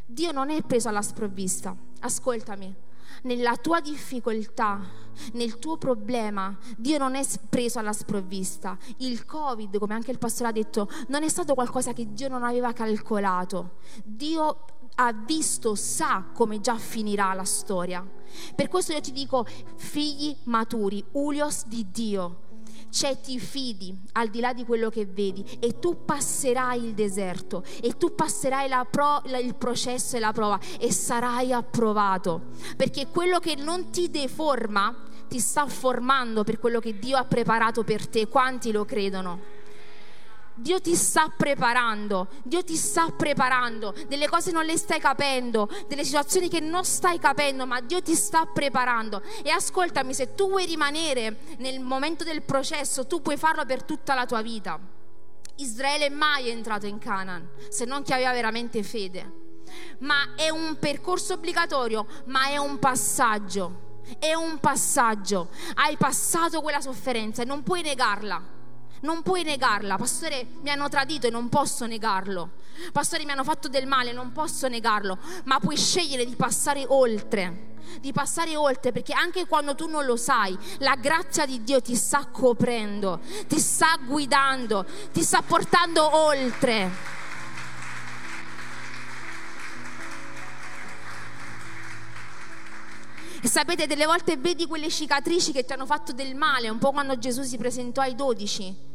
Dio 0.06 0.34
non 0.34 0.50
è 0.50 0.62
preso 0.64 0.90
alla 0.90 1.02
sprovvista, 1.02 1.74
ascoltami 2.02 2.88
nella 3.24 3.56
tua 3.56 3.80
difficoltà, 3.80 4.82
nel 5.34 5.60
tuo 5.60 5.78
problema, 5.78 6.58
Dio 6.78 6.98
non 6.98 7.16
è 7.16 7.24
preso 7.50 7.80
alla 7.80 7.94
sprovvista. 7.94 8.78
Il 8.98 9.26
Covid, 9.26 9.78
come 9.78 9.94
anche 9.94 10.12
il 10.12 10.20
pastore 10.20 10.50
ha 10.50 10.54
detto, 10.54 10.90
non 11.08 11.24
è 11.24 11.30
stato 11.30 11.54
qualcosa 11.54 11.94
che 11.94 12.14
Dio 12.14 12.28
non 12.28 12.44
aveva 12.44 12.72
calcolato. 12.72 13.78
Dio 14.04 14.66
ha 14.96 15.14
visto, 15.14 15.76
sa 15.76 16.26
come 16.34 16.60
già 16.60 16.78
finirà 16.78 17.34
la 17.34 17.46
storia. 17.46 18.06
Per 18.56 18.68
questo 18.68 18.94
io 18.94 19.02
ti 19.02 19.12
dico, 19.12 19.46
figli 19.76 20.36
maturi, 20.44 21.04
ulios 21.14 21.66
di 21.66 21.88
Dio 21.92 22.48
c'è 22.90 23.20
ti 23.22 23.40
fidi 23.40 23.98
al 24.14 24.30
di 24.30 24.40
là 24.40 24.54
di 24.54 24.66
quello 24.66 24.90
che 24.90 25.06
vedi 25.06 25.44
e 25.60 25.80
tu 25.80 26.06
passerai 26.06 26.84
il 26.84 26.94
deserto 26.94 27.64
e 27.82 27.98
tu 27.98 28.16
passerai 28.16 28.70
pro, 28.90 29.22
il 29.42 29.56
processo 29.56 30.16
e 30.16 30.20
la 30.20 30.32
prova 30.32 30.60
e 30.80 30.92
sarai 30.92 31.52
approvato. 31.54 32.48
Perché 32.76 33.08
quello 33.08 33.40
che 33.40 33.56
non 33.56 33.90
ti 33.90 34.10
deforma 34.10 35.08
ti 35.28 35.40
sta 35.40 35.68
formando 35.68 36.44
per 36.44 36.60
quello 36.60 36.80
che 36.80 36.98
Dio 36.98 37.18
ha 37.18 37.24
preparato 37.24 37.84
per 37.84 38.08
te. 38.08 38.28
Quanti 38.28 38.72
lo 38.72 38.84
credono 38.84 39.58
Dio 40.60 40.82
ti 40.82 40.94
sta 40.94 41.32
preparando, 41.36 42.28
Dio 42.44 42.64
ti 42.66 42.76
sta 42.76 43.10
preparando, 43.16 43.96
delle 44.08 44.28
cose 44.28 44.52
non 44.52 44.66
le 44.66 44.78
stai 44.78 45.00
capendo, 45.00 45.70
delle 45.88 46.04
situazioni 46.04 46.50
che 46.50 46.60
non 46.60 46.84
stai 46.84 47.18
capendo, 47.18 47.66
ma 47.66 47.80
Dio 47.80 48.02
ti 48.02 48.14
sta 48.14 48.46
preparando. 48.46 49.22
E 49.42 49.52
ascoltami, 49.52 50.14
se 50.14 50.36
tu 50.36 50.50
vuoi 50.50 50.66
rimanere 50.66 51.38
nel 51.60 51.80
momento 51.80 52.26
del 52.26 52.42
processo, 52.42 53.08
tu 53.08 53.22
puoi 53.22 53.38
farlo 53.38 53.66
per 53.66 53.84
tutta 53.84 54.14
la 54.14 54.26
tua 54.26 54.42
vita. 54.42 54.78
Israele 55.56 56.10
mai 56.10 56.50
è 56.50 56.52
entrato 56.52 56.88
in 56.88 56.98
Canaan, 57.00 57.52
se 57.70 57.86
non 57.86 58.04
chi 58.04 58.12
aveva 58.12 58.34
veramente 58.34 58.84
fede. 58.84 59.38
Ma 60.00 60.36
è 60.36 60.50
un 60.50 60.78
percorso 60.78 61.36
obbligatorio, 61.36 62.06
ma 62.26 62.48
è 62.48 62.58
un 62.58 62.80
passaggio. 62.80 63.88
È 64.20 64.34
un 64.34 64.60
passaggio. 64.60 65.52
Hai 65.76 65.96
passato 65.96 66.62
quella 66.62 66.82
sofferenza 66.82 67.44
e 67.44 67.46
non 67.46 67.64
puoi 67.64 67.82
negarla 67.82 68.58
non 69.02 69.22
puoi 69.22 69.44
negarla. 69.44 69.98
Pastore, 69.98 70.46
mi 70.62 70.70
hanno 70.70 70.90
tradito 70.90 71.28
e 71.28 71.30
non 71.30 71.50
posso 71.50 71.86
negarlo. 71.86 72.52
Pastore, 72.92 73.26
mi 73.26 73.32
hanno 73.32 73.44
fatto 73.44 73.68
del 73.68 73.88
male, 73.88 74.12
non 74.12 74.32
posso 74.32 74.68
negarlo. 74.68 75.18
Ma 75.46 75.60
puoi 75.60 75.78
scegliere 75.78 76.26
di 76.26 76.36
passare 76.36 76.86
oltre. 76.88 77.68
Di 78.02 78.12
passare 78.12 78.56
oltre 78.56 78.92
perché 78.92 79.14
anche 79.14 79.48
quando 79.48 79.74
tu 79.74 79.88
non 79.88 80.06
lo 80.06 80.16
sai, 80.16 80.58
la 80.80 80.96
grazia 80.96 81.46
di 81.46 81.64
Dio 81.64 81.82
ti 81.82 81.96
sta 81.96 82.28
coprendo, 82.28 83.20
ti 83.48 83.60
sta 83.60 83.98
guidando, 84.06 84.86
ti 85.12 85.24
sta 85.24 85.42
portando 85.42 86.16
oltre. 86.16 87.18
E 93.42 93.48
sapete, 93.48 93.88
delle 93.88 94.06
volte 94.06 94.38
vedi 94.38 94.68
quelle 94.68 94.90
cicatrici 94.90 95.52
che 95.52 95.66
ti 95.66 95.74
hanno 95.74 95.86
fatto 95.86 96.12
del 96.12 96.36
male, 96.36 96.70
un 96.70 96.78
po' 96.78 96.92
quando 96.92 97.18
Gesù 97.18 97.42
si 97.42 97.58
presentò 97.58 98.02
ai 98.02 98.14
dodici 98.14 98.89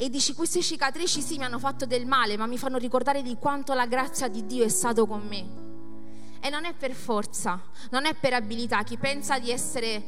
e 0.00 0.08
dici 0.08 0.32
queste 0.32 0.62
cicatrici 0.62 1.20
sì 1.20 1.38
mi 1.38 1.44
hanno 1.44 1.58
fatto 1.58 1.84
del 1.84 2.06
male, 2.06 2.36
ma 2.36 2.46
mi 2.46 2.56
fanno 2.56 2.78
ricordare 2.78 3.20
di 3.20 3.36
quanto 3.36 3.74
la 3.74 3.86
grazia 3.86 4.28
di 4.28 4.46
Dio 4.46 4.64
è 4.64 4.68
stato 4.68 5.06
con 5.06 5.26
me. 5.26 5.66
E 6.40 6.50
non 6.50 6.64
è 6.64 6.72
per 6.72 6.92
forza, 6.92 7.60
non 7.90 8.06
è 8.06 8.14
per 8.14 8.32
abilità. 8.32 8.84
Chi 8.84 8.96
pensa 8.96 9.40
di 9.40 9.50
essere 9.50 10.02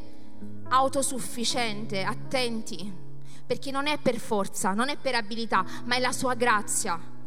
autosufficiente, 0.68 2.04
attenti, 2.04 3.08
perché 3.44 3.72
non 3.72 3.88
è 3.88 3.98
per 3.98 4.20
forza, 4.20 4.74
non 4.74 4.90
è 4.90 4.96
per 4.96 5.16
abilità, 5.16 5.64
ma 5.84 5.96
è 5.96 5.98
la 5.98 6.12
sua 6.12 6.34
grazia. 6.34 7.18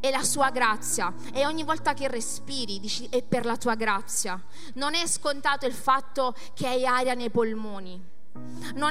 È 0.00 0.10
la 0.10 0.22
sua 0.22 0.50
grazia 0.50 1.12
e 1.32 1.44
ogni 1.44 1.64
volta 1.64 1.92
che 1.92 2.06
respiri 2.06 2.78
dici 2.78 3.06
è 3.10 3.22
per 3.22 3.44
la 3.44 3.56
tua 3.56 3.74
grazia. 3.74 4.40
Non 4.74 4.94
è 4.94 5.06
scontato 5.06 5.66
il 5.66 5.72
fatto 5.72 6.34
che 6.54 6.66
hai 6.66 6.84
aria 6.84 7.14
nei 7.14 7.30
polmoni 7.30 8.16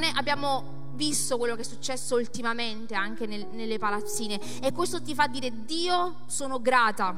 È, 0.04 0.12
abbiamo 0.16 0.87
visto 0.98 1.38
quello 1.38 1.56
che 1.56 1.62
è 1.62 1.66
successo 1.66 2.16
ultimamente 2.16 2.96
anche 2.96 3.26
nel, 3.26 3.48
nelle 3.52 3.78
palazzine 3.78 4.40
e 4.62 4.74
questo 4.74 5.02
ti 5.02 5.14
fa 5.14 5.28
dire 5.28 5.64
Dio 5.64 6.18
sono 6.26 6.60
grata 6.60 7.16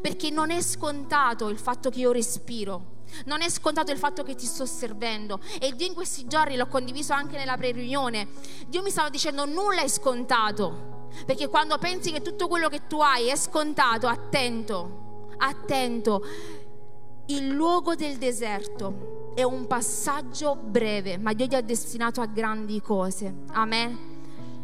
perché 0.00 0.28
non 0.30 0.50
è 0.50 0.60
scontato 0.60 1.48
il 1.48 1.58
fatto 1.58 1.88
che 1.88 2.00
io 2.00 2.12
respiro. 2.12 2.96
Non 3.24 3.40
è 3.40 3.48
scontato 3.48 3.90
il 3.90 3.96
fatto 3.96 4.22
che 4.22 4.34
ti 4.34 4.44
sto 4.44 4.66
servendo 4.66 5.40
e 5.60 5.72
Dio 5.74 5.86
in 5.86 5.94
questi 5.94 6.26
giorni 6.26 6.56
l'ho 6.56 6.66
condiviso 6.66 7.14
anche 7.14 7.38
nella 7.38 7.56
pre-riunione. 7.56 8.28
Dio 8.66 8.82
mi 8.82 8.90
stava 8.90 9.08
dicendo 9.08 9.46
nulla 9.46 9.80
è 9.80 9.88
scontato, 9.88 11.08
perché 11.24 11.48
quando 11.48 11.78
pensi 11.78 12.12
che 12.12 12.20
tutto 12.20 12.48
quello 12.48 12.68
che 12.68 12.86
tu 12.86 13.00
hai 13.00 13.28
è 13.28 13.36
scontato, 13.36 14.08
attento, 14.08 15.30
attento. 15.38 16.22
Il 17.28 17.48
luogo 17.48 17.94
del 17.94 18.18
deserto 18.18 19.17
è 19.34 19.42
un 19.42 19.66
passaggio 19.66 20.56
breve, 20.56 21.18
ma 21.18 21.32
Dio 21.32 21.46
ti 21.46 21.54
ha 21.54 21.62
destinato 21.62 22.20
a 22.20 22.26
grandi 22.26 22.80
cose. 22.80 23.32
Amen. 23.52 23.96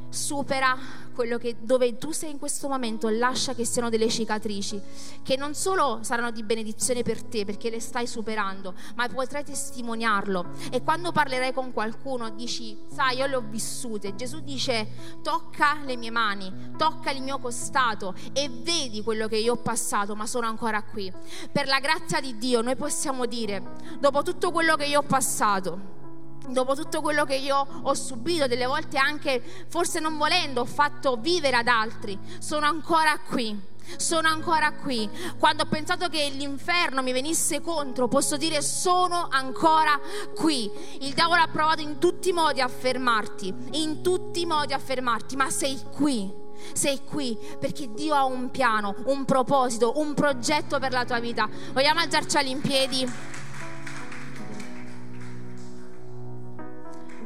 Supera 0.09 0.77
quello 1.15 1.39
che, 1.39 1.57
dove 1.61 1.97
tu 1.97 2.13
sei 2.13 2.33
in 2.33 2.39
questo 2.39 2.69
momento, 2.69 3.09
lascia 3.09 3.55
che 3.55 3.65
siano 3.65 3.89
delle 3.89 4.09
cicatrici, 4.09 4.81
che 5.23 5.37
non 5.37 5.55
solo 5.55 6.01
saranno 6.03 6.31
di 6.31 6.43
benedizione 6.43 7.03
per 7.03 7.23
te 7.23 7.45
perché 7.45 7.71
le 7.71 7.81
stai 7.81 8.07
superando, 8.07 8.75
ma 8.97 9.09
potrai 9.09 9.45
testimoniarlo. 9.45 10.51
E 10.71 10.83
quando 10.83 11.13
parlerai 11.13 11.53
con 11.53 11.73
qualcuno 11.73 12.31
dici, 12.31 12.77
sai, 12.93 13.17
io 13.19 13.27
le 13.27 13.37
ho 13.37 13.45
vissute. 13.49 14.15
Gesù 14.15 14.41
dice, 14.41 14.89
tocca 15.23 15.79
le 15.85 15.97
mie 15.97 16.11
mani, 16.11 16.73
tocca 16.77 17.11
il 17.11 17.23
mio 17.23 17.39
costato 17.39 18.15
e 18.33 18.51
vedi 18.51 19.03
quello 19.03 19.29
che 19.29 19.37
io 19.37 19.55
ho 19.55 19.57
passato, 19.57 20.15
ma 20.15 20.27
sono 20.27 20.47
ancora 20.47 20.83
qui. 20.83 21.11
Per 21.51 21.67
la 21.67 21.79
grazia 21.79 22.21
di 22.21 22.37
Dio 22.37 22.61
noi 22.61 22.77
possiamo 22.77 23.27
dire, 23.27 23.63
dopo 23.99 24.23
tutto 24.23 24.51
quello 24.51 24.77
che 24.77 24.85
io 24.85 25.01
ho 25.01 25.05
passato, 25.05 26.03
dopo 26.49 26.75
tutto 26.75 27.01
quello 27.01 27.25
che 27.25 27.37
io 27.37 27.67
ho 27.83 27.95
subito, 27.95 28.47
delle 28.47 28.67
volte 28.67 28.99
anche 28.99 29.43
forse 29.69 30.01
non 30.01 30.17
volendo, 30.17 30.63
ho 30.63 30.67
fatto 30.67 31.17
vivere 31.17 31.57
ad 31.57 31.69
altri, 31.69 32.19
sono 32.39 32.67
ancora 32.67 33.19
qui. 33.19 33.73
Sono 33.97 34.29
ancora 34.29 34.73
qui. 34.73 35.07
Quando 35.39 35.65
ho 35.65 35.67
pensato 35.67 36.09
che 36.09 36.31
l'inferno 36.35 37.03
mi 37.03 37.13
venisse 37.13 37.61
contro, 37.61 38.09
posso 38.09 38.39
dire 38.39 38.63
sono 38.63 39.29
ancora 39.31 40.01
qui. 40.35 40.71
Il 41.01 41.13
diavolo 41.13 41.43
ha 41.43 41.49
provato 41.49 41.83
in 41.83 41.99
tutti 41.99 42.31
i 42.31 42.33
modi 42.33 42.63
a 42.63 42.69
fermarti, 42.69 43.55
in 43.73 44.03
tutti 44.03 44.41
i 44.41 44.47
modi 44.47 44.73
a 44.73 44.79
fermarti, 44.79 45.37
ma 45.37 45.51
sei 45.51 45.79
qui. 45.91 46.33
Sei 46.73 47.05
qui 47.05 47.39
perché 47.61 47.93
Dio 47.93 48.15
ha 48.15 48.25
un 48.25 48.51
piano, 48.51 48.95
un 49.07 49.27
proposito, 49.27 49.99
un 49.99 50.15
progetto 50.15 50.79
per 50.79 50.93
la 50.93 51.05
tua 51.05 51.21
vita. 51.21 51.47
Vogliamo 51.73 52.01
alzarci 52.01 52.49
in 52.49 52.61
piedi? 52.63 53.43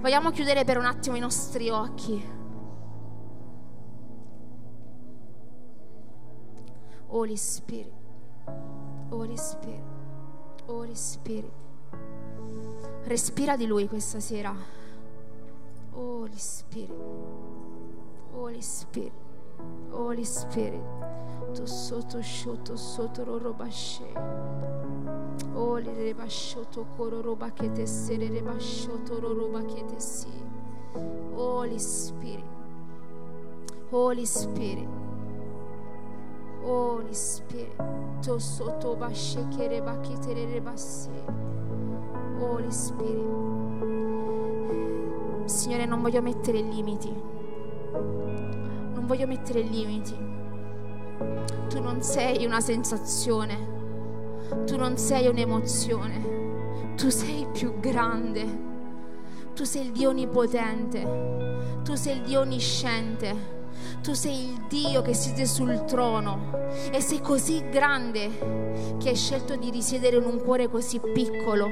Vogliamo 0.01 0.31
chiudere 0.31 0.63
per 0.65 0.79
un 0.79 0.85
attimo 0.85 1.17
i 1.17 1.21
nostri 1.21 1.71
occhi. 1.71 2.37
Holy 7.09 7.37
Spirit, 7.37 7.93
Holy 9.09 9.37
Spirit, 9.37 9.83
Holy 10.67 10.95
Spirit. 10.95 11.53
Respira 13.05 13.57
di 13.57 13.67
Lui 13.67 13.89
questa 13.89 14.21
sera. 14.21 14.55
Holy 15.93 16.39
Spirit, 16.39 16.95
Holy 18.35 18.63
Spirit, 18.63 19.13
Holy 19.91 20.25
Spirit. 20.25 20.85
Tu 21.55 21.65
sotto 21.65 22.23
sotto 22.23 22.77
sotto 22.77 23.25
robasce. 23.25 24.78
Oli 25.55 25.93
re 25.95 26.15
bashoto 26.15 26.87
koro 26.97 27.21
roba 27.21 27.51
che 27.53 27.73
te 27.73 27.87
sere 27.87 28.29
re 28.29 28.43
bashoto 28.43 29.19
roba 29.21 29.63
che 29.65 29.85
te 29.85 29.99
si. 29.99 30.29
Holy 31.35 31.79
Spirit. 31.79 32.45
Holy 33.91 34.27
Spirit. 34.27 34.89
Holy 36.63 37.15
Spirit. 37.15 37.75
To 38.23 38.39
sotto 38.39 38.97
bashe 38.97 39.47
che 39.49 39.69
re 39.69 39.81
bakite 39.81 40.33
re 40.33 40.61
bassi. 40.61 41.11
Holy 42.39 42.71
Spirit. 42.71 43.47
Signore, 45.45 45.87
non 45.87 46.03
voglio 46.03 46.21
mettere 46.21 46.61
limiti. 46.61 47.13
Non 47.93 49.05
voglio 49.07 49.27
mettere 49.27 49.61
limiti. 49.61 50.15
Tu 51.69 51.81
non 51.81 52.03
sei 52.03 52.45
una 52.45 52.61
sensazione 52.61 53.78
tu 54.65 54.77
non 54.77 54.97
sei 54.97 55.27
un'emozione, 55.27 56.95
tu 56.97 57.09
sei 57.11 57.47
più 57.53 57.79
grande, 57.81 58.47
tu 59.55 59.65
sei 59.65 59.87
il 59.87 59.93
Dio 59.93 60.11
onnipotente, 60.11 61.81
tu 61.83 61.95
sei 61.95 62.17
il 62.17 62.23
Dio 62.23 62.41
onnisciente. 62.41 63.57
Tu 64.03 64.13
sei 64.13 64.45
il 64.45 64.67
Dio 64.69 65.03
che 65.03 65.15
siede 65.15 65.47
sul 65.47 65.85
trono 65.85 66.69
e 66.91 67.01
sei 67.01 67.21
così 67.21 67.69
grande 67.69 68.97
che 68.99 69.11
hai 69.11 69.17
scelto 69.17 69.57
di 69.57 69.71
risiedere 69.71 70.17
in 70.17 70.25
un 70.25 70.41
cuore 70.43 70.69
così 70.69 71.01
piccolo. 71.01 71.69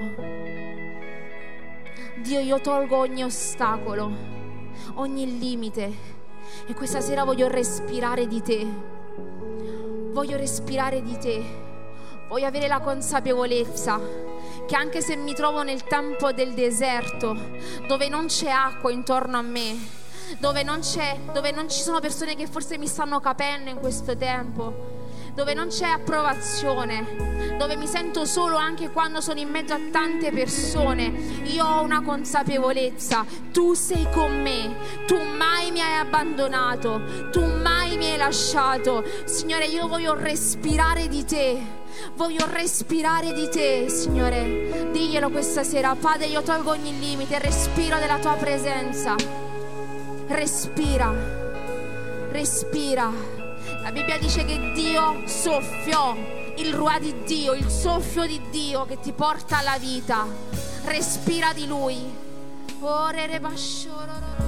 Dio, 2.23 2.41
io 2.41 2.61
tolgo 2.61 2.97
ogni 2.97 3.23
ostacolo, 3.23 4.11
ogni 4.95 5.39
limite 5.39 5.93
e 6.67 6.75
questa 6.75 7.01
sera 7.01 7.25
voglio 7.25 7.49
respirare 7.49 8.27
di 8.27 8.43
te. 8.43 8.67
Voglio 10.13 10.37
respirare 10.37 11.03
di 11.03 11.19
te 11.19 11.66
Voglio 12.29 12.47
avere 12.47 12.67
la 12.67 12.81
consapevolezza 12.81 14.01
che 14.67 14.75
anche 14.75 15.01
se 15.01 15.15
mi 15.15 15.33
trovo 15.33 15.63
nel 15.63 15.85
tempo 15.85 16.33
del 16.33 16.55
deserto, 16.55 17.37
dove 17.87 18.09
non 18.09 18.27
c'è 18.27 18.49
acqua 18.49 18.91
intorno 18.91 19.39
a 19.39 19.43
me, 19.43 19.77
dove 20.39 20.65
non, 20.65 20.81
dove 21.33 21.53
non 21.53 21.71
ci 21.71 21.81
sono 21.81 22.01
persone 22.01 22.35
che 22.35 22.49
forse 22.49 22.79
mi 22.79 22.89
stanno 22.89 23.21
capendo 23.21 23.71
in 23.71 23.79
questo 23.79 24.17
tempo, 24.17 24.95
dove 25.35 25.55
non 25.55 25.69
c'è 25.69 25.87
approvazione, 25.87 27.55
dove 27.59 27.77
mi 27.77 27.87
sento 27.87 28.25
solo 28.25 28.57
anche 28.57 28.91
quando 28.91 29.21
sono 29.21 29.39
in 29.39 29.49
mezzo 29.49 29.75
a 29.75 29.81
tante 29.93 30.33
persone, 30.33 31.05
io 31.45 31.65
ho 31.65 31.83
una 31.83 32.03
consapevolezza, 32.03 33.25
tu 33.53 33.75
sei 33.75 34.09
con 34.11 34.43
me, 34.43 35.05
tu 35.07 35.17
mai 35.23 35.71
mi 35.71 35.81
hai 35.81 35.99
abbandonato, 35.99 37.31
tu 37.31 37.45
mai 37.45 37.97
mi 37.97 38.11
hai 38.11 38.17
lasciato. 38.17 39.05
Signore, 39.27 39.67
io 39.67 39.87
voglio 39.87 40.15
respirare 40.15 41.07
di 41.07 41.25
te. 41.25 41.85
Voglio 42.15 42.47
respirare 42.51 43.33
di 43.33 43.49
te, 43.49 43.89
Signore. 43.89 44.91
Diglielo 44.93 45.31
questa 45.31 45.65
sera. 45.65 45.95
Padre, 45.95 46.27
io 46.27 46.43
tolgo 46.43 46.71
ogni 46.71 46.99
limite, 46.99 47.39
respiro 47.39 47.99
della 47.99 48.19
tua 48.19 48.35
presenza. 48.35 49.15
Respira, 50.29 51.13
respira. 52.31 53.11
La 53.83 53.93
Bibbia 53.93 54.19
dice 54.19 54.45
che 54.45 54.73
Dio 54.75 55.23
soffiò 55.27 56.17
il 56.57 56.73
ruà 56.73 56.99
di 56.99 57.15
Dio, 57.25 57.53
il 57.53 57.69
soffio 57.69 58.27
di 58.27 58.41
Dio 58.51 58.85
che 58.87 58.99
ti 59.01 59.13
porta 59.13 59.59
alla 59.59 59.79
vita. 59.79 60.27
Respira 60.85 61.53
di 61.53 61.67
Lui. 61.67 61.97
Ore 62.81 63.27
rebascioro. 63.27 64.46